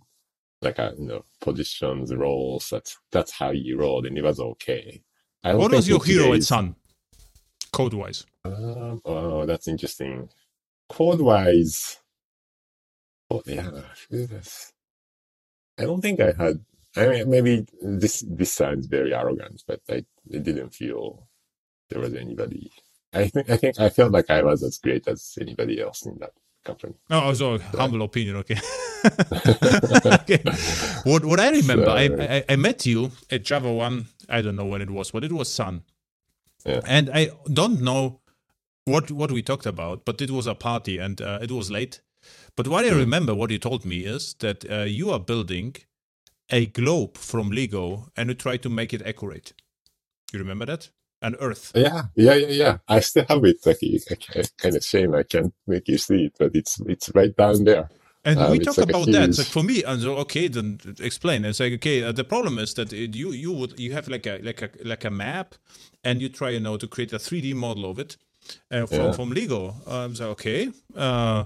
[0.61, 2.69] like a, you know, positions, roles.
[2.69, 5.01] That's, that's how you rolled and it was okay.
[5.43, 6.75] I What was your hero at Sun,
[7.71, 8.25] code wise?
[8.45, 10.29] Um, oh, that's interesting.
[10.89, 11.97] Code wise,
[13.29, 13.69] oh yeah.
[15.77, 16.63] I don't think I had.
[16.95, 21.27] I mean, maybe this this sounds very arrogant, but I it didn't feel
[21.89, 22.71] there was anybody.
[23.13, 26.17] I think I think I felt like I was as great as anybody else in
[26.19, 26.31] that
[26.65, 26.95] company.
[27.09, 28.37] No, so humble opinion.
[28.37, 28.57] Okay.
[30.05, 30.43] okay.
[31.03, 34.05] What what I remember, I, So- I I met you at JavaOne.
[34.29, 35.83] I don't know when it was, but it was Sun.
[36.65, 36.81] Yeah.
[36.85, 38.21] And I don't know
[38.85, 42.01] what what we talked about, but it was a party and uh, it was late.
[42.55, 42.97] But what I Hmm.
[42.97, 45.75] remember, what you told me is that uh, you are building
[46.49, 49.53] a globe from Lego and you try to make it accurate.
[50.33, 50.89] You remember that?
[51.21, 51.75] An Earth.
[51.75, 52.77] Yeah, yeah, yeah, yeah.
[52.87, 53.57] I still have it.
[53.65, 57.35] Like, it's kind of shame I can't make you see it, but it's it's right
[57.35, 57.89] down there.
[58.23, 59.37] And Um, we it's talk like about that.
[59.37, 61.43] Like for me, and so okay, then explain.
[61.43, 64.27] It's like okay, uh, the problem is that it, you you would you have like
[64.27, 65.55] a like a like a map,
[66.03, 68.17] and you try you know to create a three D model of it
[68.71, 69.13] uh, from Yeah.
[69.13, 69.75] from Lego.
[69.87, 71.45] Um, so okay, uh,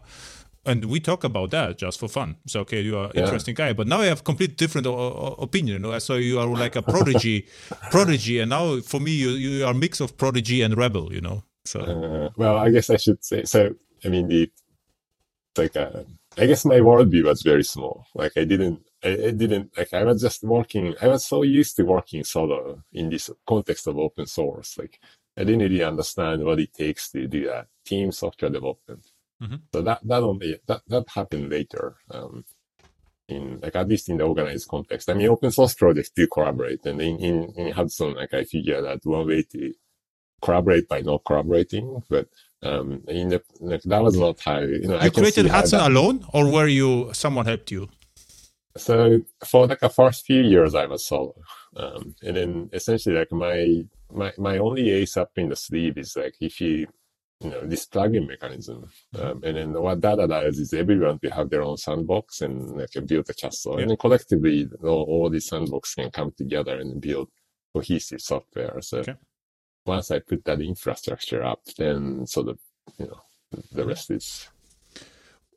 [0.66, 2.36] and we talk about that just for fun.
[2.47, 3.22] So okay, you are an Yeah.
[3.24, 5.84] interesting guy, but now I have complete different o- o- opinion.
[5.84, 5.99] You know?
[5.99, 7.47] So you are like a prodigy,
[7.89, 11.14] prodigy, and now for me you you are a mix of prodigy and rebel.
[11.14, 13.76] You know, so Uh, well, I guess I should say so.
[14.05, 14.51] I mean, the
[15.57, 16.03] like uh,
[16.38, 18.05] I guess my worldview was very small.
[18.16, 20.95] Like I didn't, I, I didn't like I was just working.
[21.01, 24.78] I was so used to working solo in this context of open source.
[24.78, 24.99] Like
[25.38, 29.11] I didn't really understand what it takes to do that team software development.
[29.42, 29.62] Mhm.
[29.74, 31.96] So that that only that that happened later.
[32.12, 32.46] Um,
[33.28, 35.10] in like at least in the organized context.
[35.10, 38.86] I mean, open source projects do collaborate, and in in, in Hudson, like I figured
[38.86, 39.74] out one way to
[40.42, 42.28] collaborate by not collaborating, but
[42.64, 44.98] um, in the like that was not how you know.
[44.98, 47.89] I you can created Hudson that- alone, or were you someone helped you?
[48.78, 51.36] so for like the first few years I was solo.
[51.76, 53.84] Um, and then essentially like my,
[54.14, 56.88] my, my only ace up in the sleeve is like if you,
[57.44, 58.86] you know, this plugin mechanism.
[59.18, 62.89] Um, and then what that allows is everyone to have their own sandbox and like
[63.06, 63.76] build a castle.
[63.76, 63.82] Yeah.
[63.82, 67.30] And then collectively all, all these sandbox can come together and build
[67.74, 68.80] cohesive software.
[68.82, 69.16] So Okay.
[69.86, 72.60] once I put that infrastructure up, then sort of,
[73.00, 73.22] you know,
[73.72, 74.48] the rest is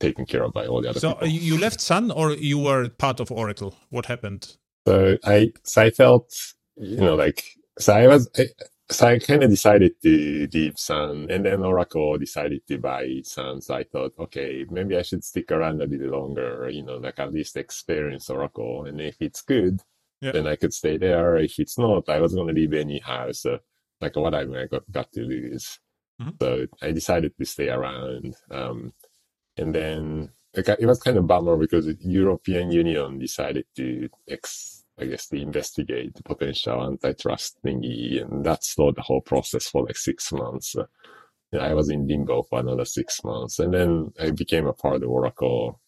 [0.00, 1.28] taken care of by all the other So people.
[1.28, 3.76] you left Sun, or you were part of Oracle?
[3.90, 4.56] What happened?
[4.86, 6.32] So I, so I felt,
[6.76, 7.44] you know, like,
[7.78, 8.46] so I was, I,
[8.90, 13.60] so I kind of decided to leave Sun and then Oracle decided to buy Sun.
[13.62, 17.18] So I thought, okay, maybe I should stick around a little longer, you know, like
[17.18, 18.84] at least experience Oracle.
[18.84, 19.80] And if it's good,
[20.20, 20.32] Yeah.
[20.32, 21.36] then I could stay there.
[21.36, 23.32] If it's not, I was going to leave anyhow.
[23.32, 23.58] So
[24.00, 25.78] like what I got, got to lose.
[26.20, 26.34] Mhm.
[26.40, 28.34] So I decided to stay around.
[28.50, 28.92] Um,
[29.56, 35.06] and then it was kind of bummer because the European Union decided to ex, I
[35.06, 39.96] guess, to investigate the potential antitrust thingy, and that slowed the whole process for like
[39.96, 40.76] six months.
[41.52, 45.02] Yeah, I was in limbo for another six months, and then I became a part
[45.02, 45.80] of Oracle.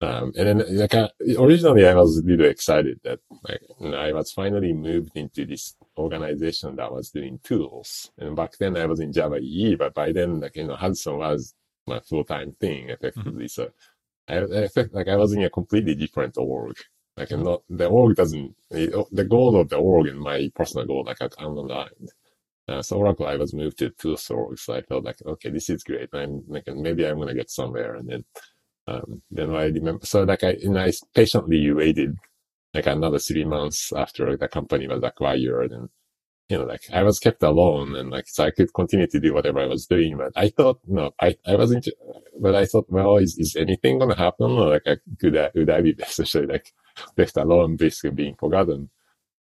[0.00, 1.08] Um, and then, like, I,
[1.38, 5.74] originally, I was really excited that like, you know, I was finally moved into this
[5.96, 8.10] organization that was doing tools.
[8.18, 11.18] And back then, I was in Java EE, but by then, like, you know, Hudson
[11.18, 11.54] was
[11.86, 13.48] my full time thing effectively.
[13.48, 13.70] So
[14.28, 16.76] I, I felt like I was in a completely different org.
[17.16, 21.04] Like, I'm not, the org doesn't, the goal of the org and my personal goal,
[21.06, 22.08] like, are unaligned.
[22.66, 24.58] Uh, so Oracle, I was moved to tools org.
[24.58, 26.08] So I felt like, okay, this is great.
[26.12, 27.94] I'm like, maybe I'm going to get somewhere.
[27.94, 28.24] And then,
[28.86, 32.16] um, then I remember, so like I, and I patiently waited
[32.72, 35.88] like another three months after the company was acquired and,
[36.48, 39.34] you know, like I was kept alone and like, so I could continue to do
[39.34, 40.16] whatever I was doing.
[40.16, 41.88] But I thought, no, I, I wasn't,
[42.40, 44.50] but I thought, well, is, is anything going to happen?
[44.50, 46.72] Or like, I, could I, would I be essentially like
[47.16, 48.90] left alone, basically being forgotten?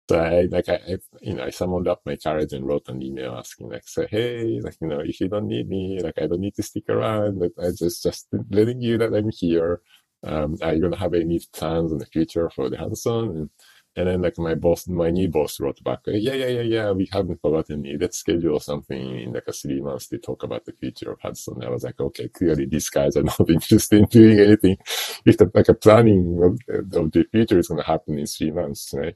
[0.10, 3.02] So I, like, I, I, you know, I summoned up my courage and wrote an
[3.02, 6.28] email asking like, so, hey, like, you know, if you don't need me, like, I
[6.28, 9.82] don't need to stick around, but I just, just letting you that I'm here.
[10.24, 13.30] Um, are you to have any plans in the future for the Hudson?
[13.38, 13.50] And,
[13.96, 17.10] and then like my boss, my new boss wrote back, yeah, yeah, yeah, yeah, we
[17.12, 17.98] haven't forgotten you.
[18.00, 21.64] Let's schedule something in like a three months to talk about the future of Hudson.
[21.64, 24.78] I was like, okay, clearly these guys are not interested in doing anything.
[25.26, 28.52] If the like a planning of, of the future is going to happen in three
[28.52, 29.16] months, right?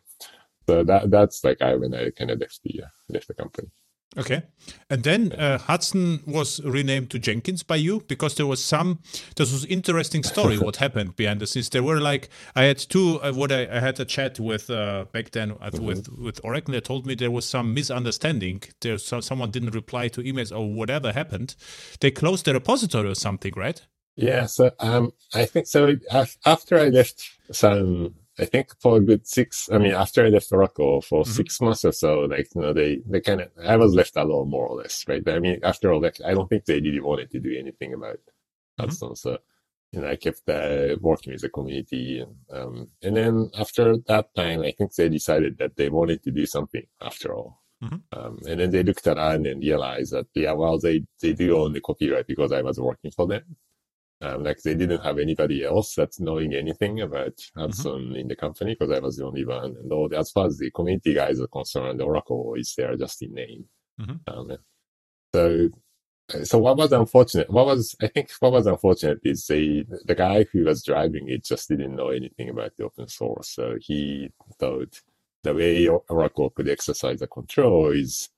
[0.68, 3.70] So that, that's like I, when I kind of left the, uh, left the company.
[4.18, 4.44] Okay.
[4.90, 9.00] And then uh, Hudson was renamed to Jenkins by you because there was some,
[9.36, 11.70] this was interesting story what happened behind the scenes.
[11.70, 15.06] There were like, I had two, uh, what I, I, had a chat with uh,
[15.12, 15.84] back then mm-hmm.
[15.84, 16.74] with, with Oracle.
[16.74, 18.64] They told me there was some misunderstanding.
[18.82, 21.56] There, so, someone didn't reply to emails or whatever happened.
[22.00, 23.86] They closed the repository or something, right?
[24.16, 24.46] Yeah.
[24.46, 25.96] So um, I think so.
[26.46, 30.52] After I left some I think for a good six, I mean, after I left
[30.52, 31.32] Oracle for mm-hmm.
[31.32, 34.50] six months or so, like, you know, they, they kind of, I was left alone
[34.50, 35.24] more or less, right?
[35.24, 37.94] But I mean, after all that, I don't think they really wanted to do anything
[37.94, 38.20] about
[38.78, 39.10] Hudson.
[39.10, 39.16] Mm-hmm.
[39.16, 39.38] So,
[39.94, 42.20] you know, I kept uh, working with the community.
[42.20, 46.32] And, um, and then after that time, I think they decided that they wanted to
[46.32, 47.62] do something after all.
[47.82, 48.20] Mm-hmm.
[48.20, 51.58] Um, and then they looked at around and realized that, yeah, well, they, they do
[51.58, 53.56] own the copyright because I was working for them.
[54.22, 58.16] Um, like they didn't have anybody else that's knowing anything about Hudson mm-hmm.
[58.16, 59.76] in the company because I was the only one.
[59.78, 63.34] And all, as far as the community guys are concerned, Oracle is there just in
[63.34, 63.66] name.
[64.00, 64.34] Mm-hmm.
[64.34, 64.58] Um,
[65.34, 65.70] so,
[66.44, 67.50] so what was unfortunate?
[67.50, 71.44] What was I think what was unfortunate is the the guy who was driving it
[71.44, 73.50] just didn't know anything about the open source.
[73.50, 75.02] So he thought
[75.44, 78.30] the way Oracle could exercise the control is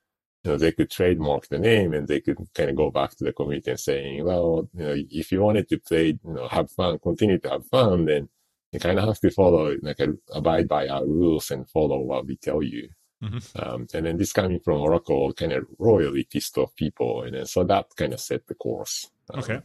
[0.47, 3.25] you know, they could trademark the name and they could kind of go back to
[3.25, 6.71] the community and saying, well, you know, if you wanted to play, you know, have
[6.71, 8.29] fun, continue to have fun, then
[8.71, 9.99] you kind of have to follow, like,
[10.33, 12.87] abide by our rules and follow what we tell you.
[13.21, 13.59] Mm-hmm.
[13.61, 17.23] Um, and then this coming from Oracle kind of royally pissed off people.
[17.23, 19.11] And then, so that kind of set the course.
[19.33, 19.59] Um, okay.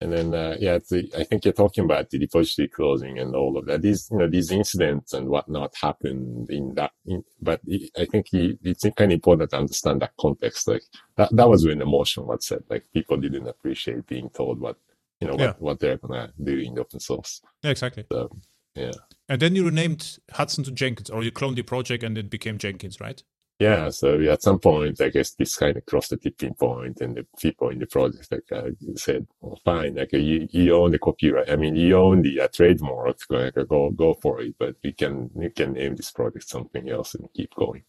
[0.00, 3.58] And then, uh, yeah, the, I think you're talking about the repository closing and all
[3.58, 3.82] of that.
[3.82, 7.60] These, you know, these incidents and whatnot happened in that, in, but
[7.98, 10.68] I think it's kind of important to understand that context.
[10.68, 10.84] Like
[11.16, 12.62] that, that was when emotion was said.
[12.70, 14.76] Like people didn't appreciate being told what,
[15.20, 15.46] you know, yeah.
[15.48, 17.42] what, what they're going to do in the open source.
[17.64, 18.04] Yeah, exactly.
[18.12, 18.30] So,
[18.76, 18.92] yeah.
[19.28, 22.56] And then you renamed Hudson to Jenkins or you cloned the project and it became
[22.58, 23.20] Jenkins, right?
[23.58, 27.16] Yeah, so at some point, I guess this kind of crossed the tipping point, and
[27.16, 30.92] the people in the project like uh, said, well, "Fine, like uh, you, you own
[30.92, 31.50] the copyright.
[31.50, 33.18] I mean, you own the uh, trademark.
[33.28, 37.14] Like, go go for it, but we can you can name this project something else
[37.16, 37.82] and keep going."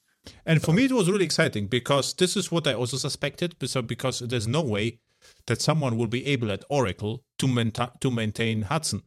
[0.45, 3.55] And for me, it was really exciting because this is what I also suspected.
[3.65, 4.99] So because there's no way
[5.45, 9.03] that someone will be able at Oracle to maintain to maintain Hudson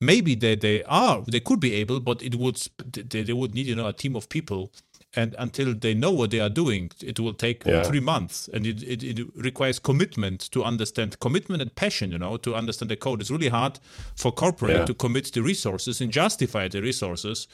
[0.00, 2.60] maybe they, they are they could be able but it would
[2.92, 4.72] they, they would need you know a team of people
[5.14, 7.82] and until they know what they are doing it will take yeah.
[7.82, 12.36] three months and it, it, it, requires commitment to understand commitment and passion you know
[12.36, 13.78] to understand the code it's really hard
[14.14, 14.84] for corporate yeah.
[14.84, 17.46] to commit the resources and justify the resources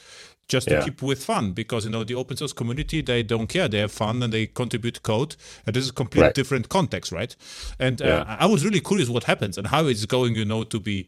[0.47, 0.83] just to yeah.
[0.83, 3.91] keep with fun because you know the open source community they don't care they have
[3.91, 5.35] fun and they contribute code
[5.65, 6.35] and this is a completely right.
[6.35, 7.35] different context right
[7.79, 10.79] and uh, i was really curious what happens and how it's going you know to
[10.79, 11.07] be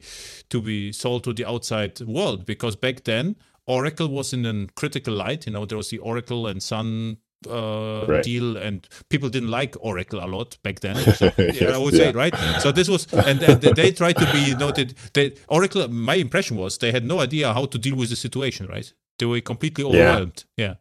[0.50, 3.36] to be sold to the outside world because back then
[3.68, 5.46] Oracle was in a critical light.
[5.46, 7.18] You know, there was the Oracle and Sun
[7.50, 8.24] uh, right.
[8.24, 10.96] deal, and people didn't like Oracle a lot back then.
[11.16, 12.00] So, yeah, I would yeah.
[12.00, 12.36] say, right?
[12.60, 14.96] So this was, and, and they tried to be noted.
[15.14, 18.68] They, Oracle, my impression was they had no idea how to deal with the situation,
[18.68, 18.92] right?
[19.18, 20.44] They were completely overwhelmed.
[20.58, 20.76] Yeah.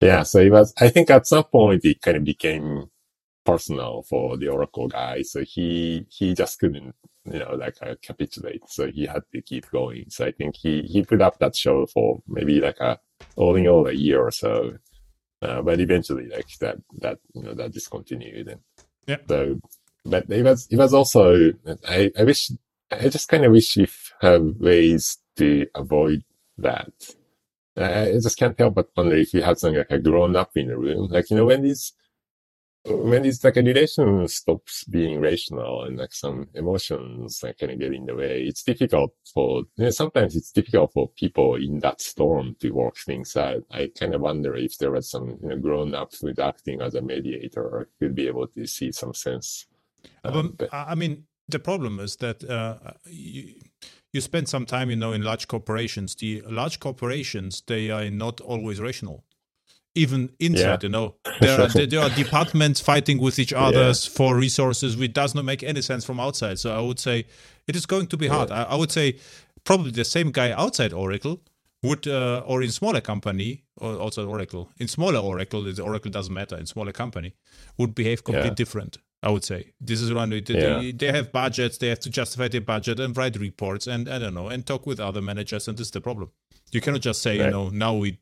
[0.00, 0.08] Yeah.
[0.08, 2.86] yeah so it was, I think at some point it kind of became
[3.44, 5.22] personal for the Oracle guy.
[5.22, 6.94] So he, he just couldn't
[7.24, 8.62] you know, like uh, capitulate.
[8.68, 10.06] So he had to keep going.
[10.08, 12.98] So I think he, he put up that show for maybe like a,
[13.36, 14.78] all in all a year or so.
[15.42, 18.48] Uh, but eventually like that, that, you know, that discontinued.
[18.48, 18.60] And
[19.06, 19.16] yeah.
[19.28, 19.60] So,
[20.04, 21.52] but it was, it was also,
[21.88, 22.50] I, I wish,
[22.90, 23.88] I just kind of wish we
[24.20, 26.24] have ways to avoid
[26.58, 26.92] that.
[27.76, 30.68] I just can't help but wonder if we had some like a grown up in
[30.68, 31.08] the room.
[31.10, 31.92] Like, you know, when these,
[32.84, 37.78] when it's like a relation stops being rational and like some emotions like kind of
[37.78, 41.78] get in the way, it's difficult for, you know, sometimes it's difficult for people in
[41.80, 43.62] that storm to work things out.
[43.70, 46.94] I kind of wonder if there was some, you know, grown ups with acting as
[46.94, 49.66] a mediator could be able to see some sense.
[50.24, 53.56] Um, but, I mean, the problem is that, uh, you,
[54.12, 56.14] you spend some time, you know, in large corporations.
[56.14, 59.24] The large corporations, they are not always rational
[59.94, 60.86] even inside yeah.
[60.86, 64.16] you know there are there are departments fighting with each others yeah.
[64.16, 67.26] for resources which does not make any sense from outside so i would say
[67.66, 68.64] it is going to be hard yeah.
[68.64, 69.18] I, I, would say
[69.64, 71.40] probably the same guy outside oracle
[71.82, 76.34] would uh, or in smaller company or also oracle in smaller oracle the oracle doesn't
[76.34, 77.34] matter in smaller company
[77.76, 80.30] would behave completely different I would say this is one.
[80.30, 81.76] They, they, they have budgets.
[81.76, 84.86] They have to justify their budget and write reports and I don't know and talk
[84.86, 85.68] with other managers.
[85.68, 86.30] And this is the problem.
[86.72, 87.46] You cannot just say, right.
[87.46, 88.18] you know, now we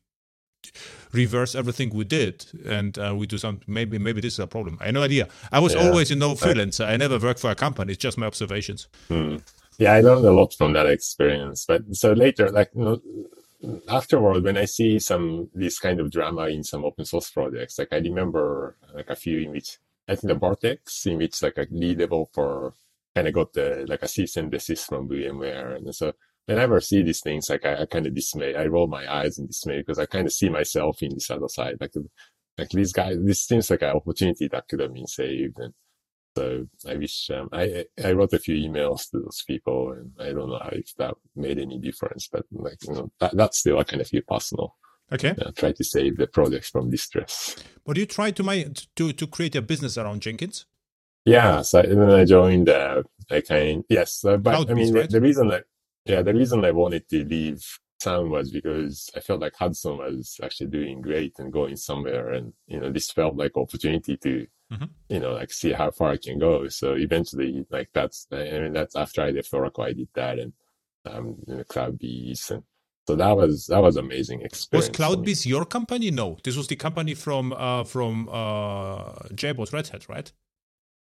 [1.11, 4.77] reverse everything we did and uh, we do some maybe maybe this is a problem.
[4.81, 5.27] I have no idea.
[5.51, 5.87] I was yeah.
[5.87, 6.87] always you know freelancer.
[6.87, 7.93] I never worked for a company.
[7.93, 8.87] It's just my observations.
[9.07, 9.37] Hmm.
[9.77, 13.01] yeah i learned a lot from that experience but so later like you know
[13.87, 17.89] afterward, when I see some this kind of drama in some open source projects, like
[17.91, 21.67] I remember like a few in which I think the Vert.x, in which like a
[21.69, 22.73] lead developer
[23.15, 26.13] kind of got the like a cease and desist from VMware, and so
[26.49, 28.55] whenever I see these things, like I, I kind of dismay.
[28.55, 31.47] I roll my eyes in dismay because I kind of see myself in this other
[31.47, 31.77] side.
[31.79, 31.93] Like,
[32.57, 35.59] like these guys, this seems like an opportunity that could have been saved.
[35.59, 35.73] And
[36.35, 40.33] so I wish, um, I, I wrote a few emails to those people and I
[40.33, 43.83] don't know if that made any difference, but like, you know, that, that's still I
[43.83, 44.75] kind of feel personal.
[45.11, 45.35] Okay.
[45.39, 47.57] Uh, try to save the project from distress.
[47.85, 50.65] But you try to my, to, to create a business around Jenkins?
[51.25, 51.61] Yeah.
[51.61, 55.09] So then I joined, uh, I kind, yes, uh, but Cloud I mean, right?
[55.09, 55.65] the, the reason that
[56.09, 57.63] yeah, the reason I wanted to leave
[58.01, 62.53] Sun was because I felt like Hudson was actually doing great and going somewhere, and
[62.67, 64.85] you know, this felt like opportunity to, mm-hmm.
[65.09, 66.67] you know, like see how far I can go.
[66.69, 70.53] So eventually, like that's, I mean, that's after I left Oracle, I did that, and
[71.05, 72.63] um, you know, CloudBees, and
[73.07, 74.89] so that was that was amazing experience.
[74.89, 76.09] Was CloudBees your company?
[76.09, 80.31] No, this was the company from uh, from uh, JBoss Red Hat, right?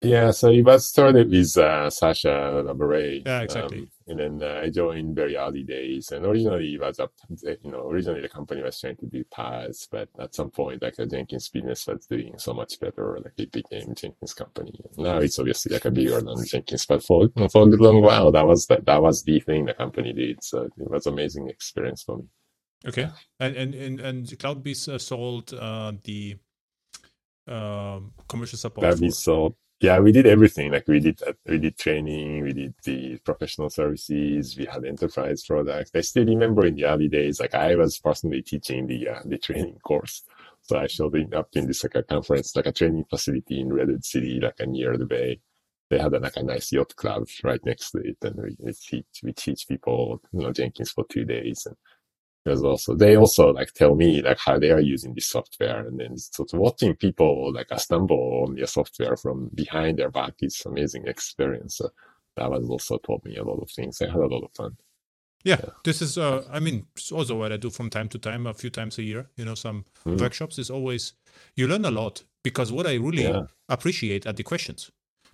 [0.02, 3.22] Yeah, so it was started with uh, Sacha Labourey.
[3.24, 3.78] Yeah, exactly.
[3.78, 6.10] Um, and then uh, I joined very early days.
[6.10, 9.88] And originally it was up, you know, originally the company was trying to do PaaS,
[9.90, 13.52] but at some point, like the Jenkins business was doing so much better, like it
[13.52, 14.72] became Jenkins company.
[14.96, 18.46] Now it's obviously like a bigger than Jenkins, but for for a long while, that
[18.46, 20.42] was the, that was the thing the company did.
[20.42, 22.24] So it was amazing experience for me.
[22.86, 26.36] Okay, and and and, and CloudBees uh, sold uh, the
[27.46, 28.84] um, commercial support.
[28.84, 30.70] CloudBees sold yeah, we did everything.
[30.70, 35.90] Like we did, we did training, we did the professional services, we had enterprise products.
[35.94, 39.38] I still remember in the early days, like I was personally teaching the uh, the
[39.38, 40.22] training course.
[40.62, 44.04] So I showed up in this like a conference, like a training facility in Redwood
[44.04, 45.40] City, like a near the bay.
[45.90, 48.72] They had a, like a nice yacht club right next to it, and we, we
[48.72, 51.76] teach we teach people, you know, Jenkins for two days, and
[52.44, 55.86] because also they also like tell me like how they are using this software.
[55.86, 60.34] And then sort of watching people like stumble on your software from behind their back.
[60.40, 61.76] Is amazing experience.
[61.76, 61.90] So
[62.36, 64.00] that was also taught me a lot of things.
[64.02, 64.76] I had a lot of fun.
[65.44, 65.70] Yeah, yeah.
[65.82, 68.54] this is uh i mean it's also what i do from time to time a
[68.54, 70.20] few times a year you know some mm.
[70.20, 71.14] workshops is always
[71.56, 73.46] you learn a lot because what i really yeah.
[73.68, 74.92] appreciate are the questions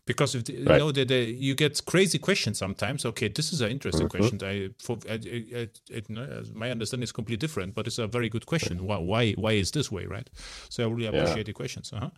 [0.09, 0.73] because if the, right.
[0.73, 4.19] you know the, you get crazy questions sometimes okay this is an interesting mm-hmm.
[4.19, 5.17] question I, for, I,
[5.61, 9.33] I, I, my understanding is completely different but it's a very good question why why,
[9.33, 10.29] why is this way right
[10.71, 11.43] so i really appreciate yeah.
[11.45, 12.11] the questions uh-huh.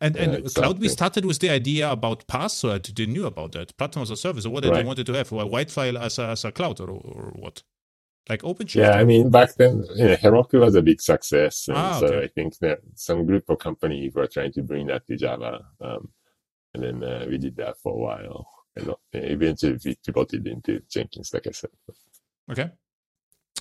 [0.00, 0.74] and yeah, and exactly.
[0.74, 4.16] CloudBees started with the idea about PaaS so they knew about that platform as a
[4.16, 4.74] service or what right.
[4.74, 7.62] they wanted to have a white file as a, as a cloud or, or what
[8.30, 8.76] like OpenShift?
[8.76, 11.68] Yeah, I mean, back then, you know, Heroku was a big success.
[11.68, 12.06] And ah, okay.
[12.06, 15.60] so I think that some group of companies were trying to bring that to Java.
[15.78, 16.08] Um,
[16.74, 18.46] and then uh, we did that for a while.
[18.76, 21.70] And eventually we pivoted into Jenkins, like I said.
[22.50, 22.70] Okay.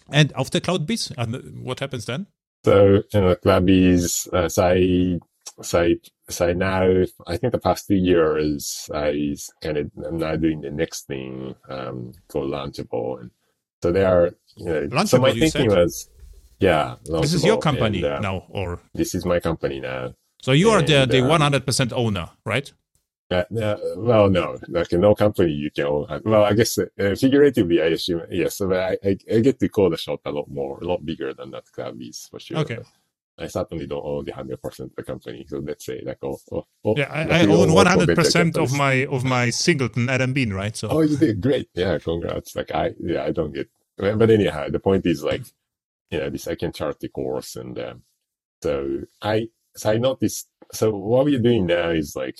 [0.09, 2.27] And after CloudBees, what happens then?
[2.65, 5.19] So, you know, CloudBees, uh, so I,
[5.61, 5.95] so I,
[6.29, 10.61] so I now, I think the past two years, I kind of, I'm now doing
[10.61, 13.21] the next thing, um, called Launchable.
[13.21, 13.31] And
[13.83, 15.77] so they are, you know, Launchable, so my thinking said?
[15.77, 16.09] was,
[16.59, 16.95] yeah.
[17.05, 18.79] This is your company and, uh, now, or?
[18.93, 20.13] This is my company now.
[20.41, 22.71] So you are and, the, the 100% owner, right?
[23.31, 23.43] Uh,
[23.97, 26.21] well, no, like no company you can own.
[26.23, 28.59] Well, I guess uh, figuratively, I assume yes.
[28.59, 31.33] But I, I, I, get to call the shot a lot more, a lot bigger
[31.33, 32.57] than that CloudBees for sure.
[32.59, 32.79] Okay.
[33.37, 35.45] I certainly don't own the hundred percent of the company.
[35.47, 38.71] So let's say like oh, oh, oh yeah, I, I own one hundred percent of
[38.73, 40.75] my of my singleton Adam Bien, right?
[40.75, 41.69] So oh, you did great.
[41.73, 42.55] Yeah, congrats.
[42.55, 43.69] Like I yeah, I don't get.
[43.97, 45.43] But anyhow, the point is like,
[46.11, 48.03] you know, this I can chart the course, and um,
[48.61, 50.49] so I so I noticed.
[50.71, 52.39] So what we're doing now is like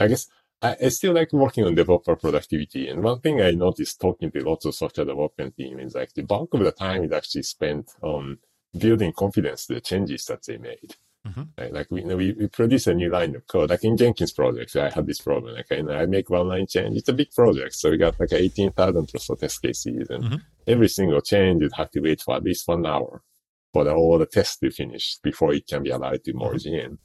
[0.00, 0.28] I guess
[0.62, 2.88] I, I, still like working on developer productivity.
[2.88, 6.22] And one thing I noticed talking to lots of software development team is like the
[6.22, 8.38] bulk of the time is actually spent on
[8.76, 10.94] building confidence to the changes that they made.
[11.26, 11.42] Mm-hmm.
[11.58, 11.72] Right?
[11.72, 14.32] Like we, you know, we, we produce a new line of code, like in Jenkins
[14.32, 15.54] project, I had this problem.
[15.54, 16.96] Like you I make one line change.
[16.96, 17.74] It's a big project.
[17.74, 20.36] So we got like 18,000 or so test cases and mm-hmm.
[20.66, 23.22] every single change you'd have to wait for at least one hour
[23.72, 26.90] for the, all the tests to finish before it can be allowed to merge mm-hmm.
[26.90, 26.98] in.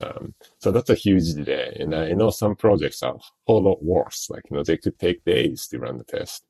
[0.00, 1.76] Um, so that's a huge delay.
[1.78, 4.30] And I know some projects are a whole lot worse.
[4.30, 6.44] Like, you know, they could take days to run the test.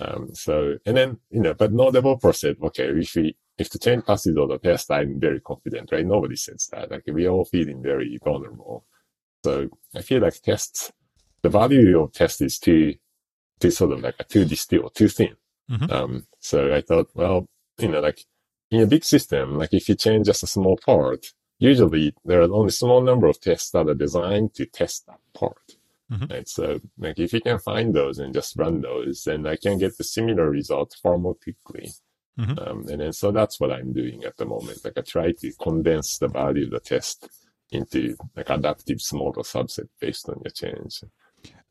[0.00, 3.78] Um, so, and then, you know, but no developer said, okay, if we, if the
[3.78, 6.06] change passes all the test, I'm very confident, right?
[6.06, 6.90] Nobody says that.
[6.90, 8.84] Like, we are all feeling very vulnerable.
[9.44, 10.92] So I feel like tests,
[11.42, 12.94] the value of test is too,
[13.60, 15.36] too sort of like a too distilled, too thin.
[15.70, 15.92] Mm-hmm.
[15.92, 17.46] Um, so I thought, well,
[17.78, 18.24] you know, like
[18.70, 21.26] in a big system, like if you change just a small part,
[21.58, 25.76] usually there are only small number of tests that are designed to test that part.
[26.10, 26.32] Mm-hmm.
[26.32, 26.48] Right?
[26.48, 29.98] So like if you can find those and just run those, then I can get
[29.98, 31.90] the similar result far more quickly
[32.38, 32.68] Mhm.
[32.68, 34.84] Um, and then so that's what I'm doing at the moment.
[34.84, 37.28] Like I try to condense the value of the test
[37.72, 41.02] into like adaptive smaller subset based on your change.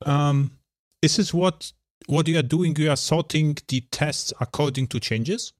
[0.06, 0.58] Um,
[1.02, 1.72] is this is what
[2.08, 2.76] what you are doing?
[2.76, 5.54] You are sorting the tests according to changes.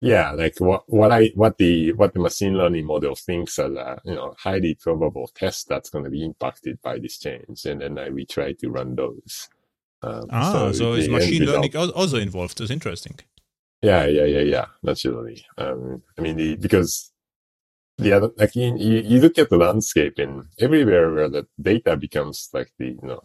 [0.00, 3.98] Yeah, like what what I what the what the machine learning model thinks are the
[4.04, 7.98] you know highly probable test that's going to be impacted by this change, and then
[7.98, 9.48] uh, we try to run those.
[10.02, 12.58] Um, Ah, so, is machine learning al- also involved?
[12.58, 13.18] That's interesting.
[13.80, 14.66] Yeah, yeah, yeah, yeah.
[14.82, 17.12] Naturally, um, I mean, the, because
[17.98, 21.96] the other like you, you you look at the landscape and everywhere where the data
[21.96, 23.22] becomes like the you know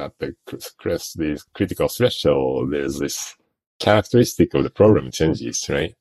[0.00, 0.34] at the
[0.78, 3.34] crest the critical threshold, there's this
[3.80, 5.94] characteristic of the program changes, right?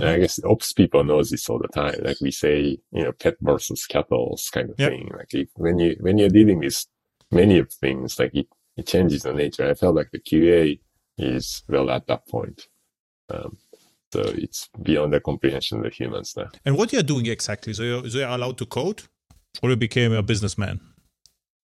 [0.00, 1.96] And I guess ops people knows this all the time.
[2.02, 4.90] Like we say, you know, pet versus cattle kind of Yep.
[4.90, 5.10] thing.
[5.16, 6.84] Like if, when you when you're dealing with
[7.30, 8.46] many of things, like it,
[8.76, 9.68] it changes the nature.
[9.68, 10.80] I felt like the QA
[11.18, 12.68] is well at that point.
[13.30, 13.58] Um,
[14.12, 16.48] so it's beyond the comprehension of the humans now.
[16.64, 17.74] And what you are doing exactly?
[17.74, 19.02] So you're, so you're allowed to code,
[19.62, 20.80] or you became a businessman?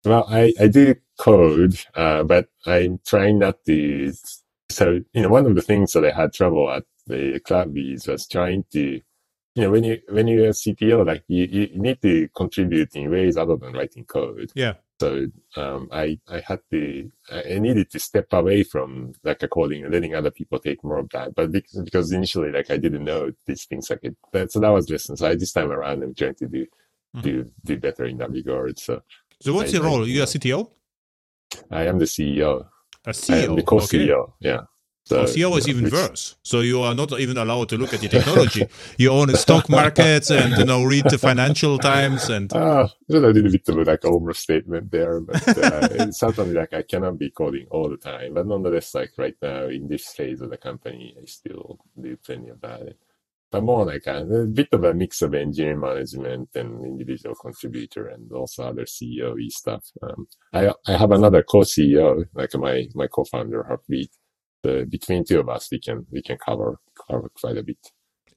[0.04, 4.12] Well, I, I do code, uh, but I'm trying not to.
[4.70, 8.26] So, you know, one of the things that I had trouble at the CloudBees was
[8.26, 12.28] trying to, you know, when you, when you're a CTO, like you, you need to
[12.36, 14.50] contribute in ways other than writing code.
[14.54, 14.74] Yeah.
[15.00, 15.26] So,
[15.56, 19.92] um, I, I had to, I needed to step away from like a coding and
[19.92, 21.34] letting other people take more of that.
[21.34, 24.70] But because, because initially, like I didn't know these things like it, that, so that
[24.70, 25.16] was lesson.
[25.16, 26.66] So I, this time around, I'm trying to do,
[27.16, 27.22] Mhm.
[27.22, 28.76] do, do better in that regard.
[28.80, 29.02] So
[29.40, 30.08] So what's I- your I- role?
[30.08, 30.68] You are CTO,
[31.70, 32.66] I am the CEO.
[33.06, 33.48] a I CEO.
[33.50, 34.32] am the co-CEO.
[34.40, 34.62] Yeah.
[35.06, 36.36] So, Oh, CEO is even worse.
[36.42, 38.66] So you are not even allowed to look at the technology.
[38.98, 43.26] you own stock markets and you know read the financial times and Ah, there's a
[43.26, 47.66] little bit of like overstatement there, but uh, it's certainly like I cannot be coding
[47.70, 48.34] all the time.
[48.34, 52.48] But nonetheless, like right now in this phase of the company, I still do plenty
[52.48, 52.94] of that.
[53.50, 58.08] But more like a, a bit of a mix of engineering management and individual contributor
[58.08, 59.84] and also other CEO stuff.
[60.02, 64.08] Um, I I have another co-CEO, like my my co-founder Harpreet.
[64.64, 67.76] So between two of us, we can we can cover cover quite a bit.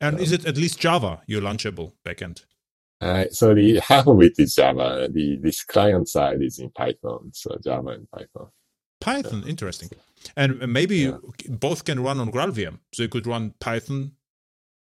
[0.01, 2.43] and is it at least Java your Launchable backend?
[2.99, 5.07] Uh, so the half of it is Java.
[5.11, 7.31] The this client side is in Python.
[7.33, 8.47] So Java and Python.
[8.99, 9.89] Python, interesting.
[10.35, 11.17] And maybe Yeah.
[11.49, 12.79] both can run on GraalVM.
[12.93, 14.13] So you could run Python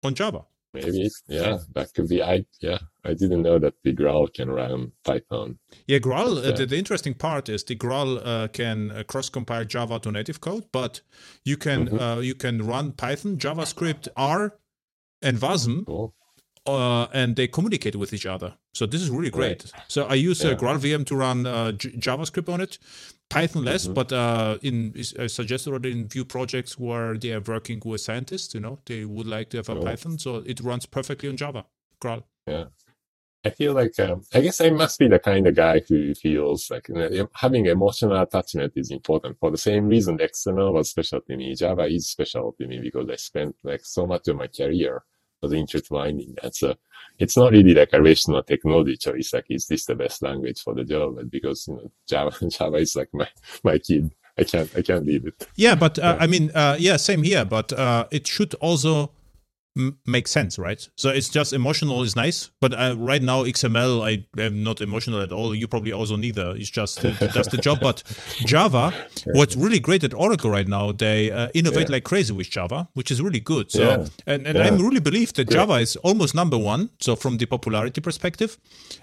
[0.04, 0.42] on Java.
[0.74, 2.22] Maybe yeah, that could be.
[2.22, 5.58] I yeah, I didn't know that the Graal can run Python.
[5.88, 6.38] Yeah, Graal.
[6.38, 10.42] Uh, the, the interesting part is the Graal uh, can uh, cross-compile Java to native
[10.42, 11.02] code, but
[11.44, 12.18] you can Mhm.
[12.18, 14.60] uh, you can run Python, JavaScript, R,
[15.24, 16.14] and Wasm, Cool.
[16.76, 18.54] Uh, and they communicate with each other.
[18.74, 19.64] So this is really great.
[19.74, 19.84] Right.
[19.88, 20.56] So I use uh, Yeah.
[20.56, 22.78] GraalVM to run uh, J- JavaScript on it,
[23.30, 23.94] Python less, Mhm.
[23.94, 28.54] but uh, in I suggested already in few projects where they are working with scientists,
[28.54, 29.76] you know, they would like to have a.
[29.82, 31.66] Python, so it runs perfectly on Java.
[32.02, 32.24] Graal.
[32.48, 32.66] Yeah.
[33.46, 36.70] I feel like um, I guess I must be the kind of guy who feels
[36.70, 41.22] like you know, having emotional attachment is important for the same reason XML was special
[41.22, 41.56] to me.
[41.56, 45.04] Java is special to me because I spent like so much of my career
[45.42, 46.56] was intertwined in that.
[46.56, 46.76] So
[47.18, 49.34] it's not really like a rational technology choice.
[49.34, 51.16] Like, is this the best language for the job?
[51.16, 53.28] But because you know Java, Java is like my
[53.64, 54.12] my kid.
[54.38, 55.48] I can't I can't leave it.
[55.56, 56.24] Yeah, but uh, Yeah.
[56.24, 57.44] I mean, uh, yeah, same here.
[57.44, 59.12] But uh, it should also
[59.80, 60.82] m- make sense, right?
[60.96, 65.22] So it's just emotional is nice, but uh, right now XML, I am not emotional
[65.22, 65.56] at all.
[65.56, 66.56] You probably also neither.
[66.56, 67.80] It's just uh, does the job.
[67.82, 68.04] But
[68.46, 68.94] Java,
[69.38, 71.94] what's really great at Oracle right now, they uh, innovate Yeah.
[71.96, 73.72] like crazy with Java, which is really good.
[73.72, 74.06] So Yeah.
[74.28, 74.66] and, and Yeah.
[74.68, 75.50] I really believe that.
[75.50, 76.90] Java is almost number one.
[77.00, 78.58] So from the popularity perspective,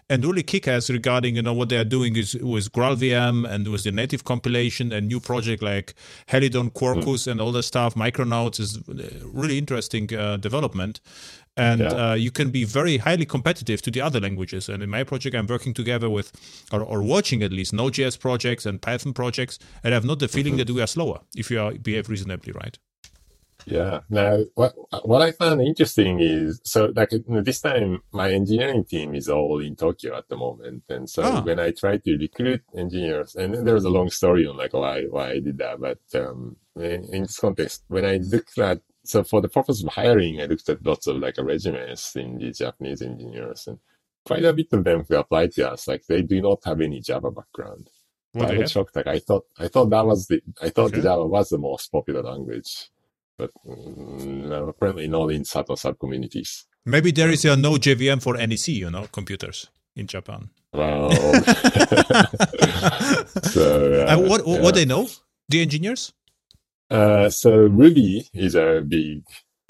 [0.08, 3.82] and really kick-ass regarding you know what they are doing is with GraalVM and with
[3.82, 5.94] the native compilation and new project like
[6.28, 7.94] Helidon, Quarkus, and all that stuff.
[7.94, 8.92] Micronauts is uh,
[9.24, 10.65] really interesting uh, development.
[11.58, 12.10] And Yeah.
[12.10, 14.68] uh, you can be very highly competitive to the other languages.
[14.68, 16.32] And in my project, I'm working together with,
[16.72, 20.28] or, or watching at least, Node.js projects and Python projects, and I have not the
[20.28, 22.78] feeling that we are slower if you are, behave reasonably right.
[23.68, 24.00] Yeah.
[24.10, 29.28] Now, what what I found interesting is so like this time my engineering team is
[29.28, 31.42] all in Tokyo at the moment, and so Ah.
[31.42, 35.04] when I try to recruit engineers, and there was a long story on like why
[35.10, 39.24] why I did that, but um, in, in this context, when I looked at so
[39.24, 43.02] for the purpose of hiring, I looked at lots of like resumes in the Japanese
[43.02, 43.78] engineers, and
[44.24, 47.00] quite a bit of them who applied to us, like they do not have any
[47.00, 47.88] Java background.
[48.32, 48.94] What I was shocked.
[48.96, 51.00] Like I thought, I thought that was the, I thought Okay.
[51.02, 52.90] Java was the most popular language,
[53.38, 56.66] but mm, no, apparently not in certain sub communities.
[56.84, 60.50] Maybe there is a no JVM for NEC, you know, computers in Japan.
[60.74, 61.08] Wow.
[63.42, 64.70] so, uh, Uh, what what yeah.
[64.72, 65.08] they know?
[65.48, 66.12] The engineers?
[66.90, 69.22] Uh, so Ruby is a big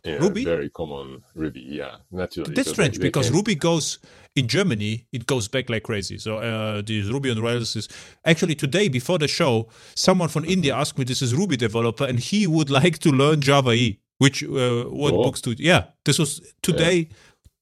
[0.05, 0.45] yeah, Ruby?
[0.45, 1.65] very common Ruby.
[1.67, 2.55] Yeah, naturally.
[2.55, 3.99] That's So strange because can- Ruby goes
[4.37, 6.19] in Germany, it goes back like crazy.
[6.19, 7.89] So uh, this Ruby on Rails is
[8.25, 12.19] actually today before the show, someone from India asked me, "This is Ruby developer, and
[12.21, 15.25] he would like to learn Java E." Which uh, what Cool.
[15.25, 15.55] books to?
[15.59, 17.05] Yeah, this was today,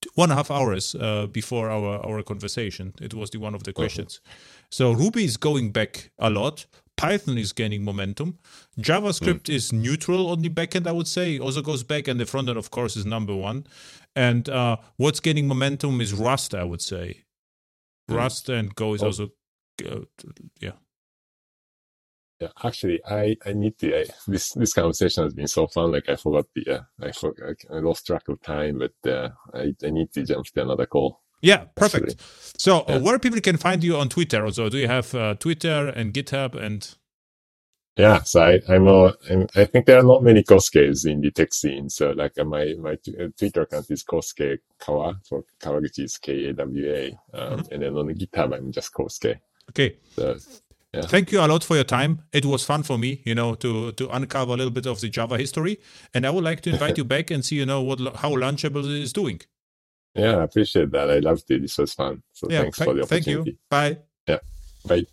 [0.02, 2.92] t- one and a half hours uh, before our our conversation.
[3.00, 4.20] It was the one of the questions.
[4.70, 6.66] So Ruby is going back a lot.
[6.96, 8.38] Python is gaining momentum.
[8.78, 11.38] JavaScript is neutral on the backend, I would say.
[11.38, 13.66] Also goes back, and the front end, of course, is number one.
[14.16, 17.24] And uh, what's gaining momentum is Rust, I would say.
[18.10, 18.16] Mm.
[18.16, 19.06] Rust and Go is Oh.
[19.06, 19.30] also,
[19.86, 20.00] uh,
[20.60, 20.72] yeah.
[22.40, 24.00] Yeah, actually, I I need to.
[24.00, 25.92] I, this this conversation has been so fun.
[25.92, 26.68] Like I forgot the.
[26.68, 27.56] Uh, I forgot.
[27.72, 31.23] I lost track of time, but uh, I I need to jump to another call.
[31.50, 32.16] Yeah, perfect.
[32.58, 32.98] So, uh, Yeah.
[32.98, 34.44] where people can find you on Twitter?
[34.44, 36.80] Also, do you have uh, Twitter and GitHub and
[37.96, 41.30] Yeah, so I, I'm a, I'm, I think there are not many Kohsukes in the
[41.30, 41.88] tech scene.
[41.88, 46.16] So like uh, my, my t- uh, Twitter account is Kohsuke Kawa for Kawaguchi is
[46.18, 47.06] K-A-W-A.
[47.34, 47.72] Um, Mm-hmm.
[47.72, 49.38] and then on the GitHub, I'm just Kohsuke.
[49.70, 49.90] okay?
[50.16, 50.36] So
[50.94, 51.06] Yeah.
[51.14, 52.12] Thank you a lot for your time.
[52.32, 55.08] It was fun for me, you know, to to uncover a little bit of the
[55.08, 55.74] Java history.
[56.14, 58.84] And I would like to invite you back and see, you know, what how Launchable
[59.02, 59.40] is doing.
[60.14, 61.10] Yeah, I appreciate that.
[61.10, 61.62] I loved it.
[61.62, 62.22] This was fun.
[62.32, 63.34] So Yeah, thanks thank- for the opportunity.
[63.34, 63.58] thank you.
[63.70, 63.98] Bye.
[64.28, 64.38] Yeah.
[64.86, 65.06] Bye.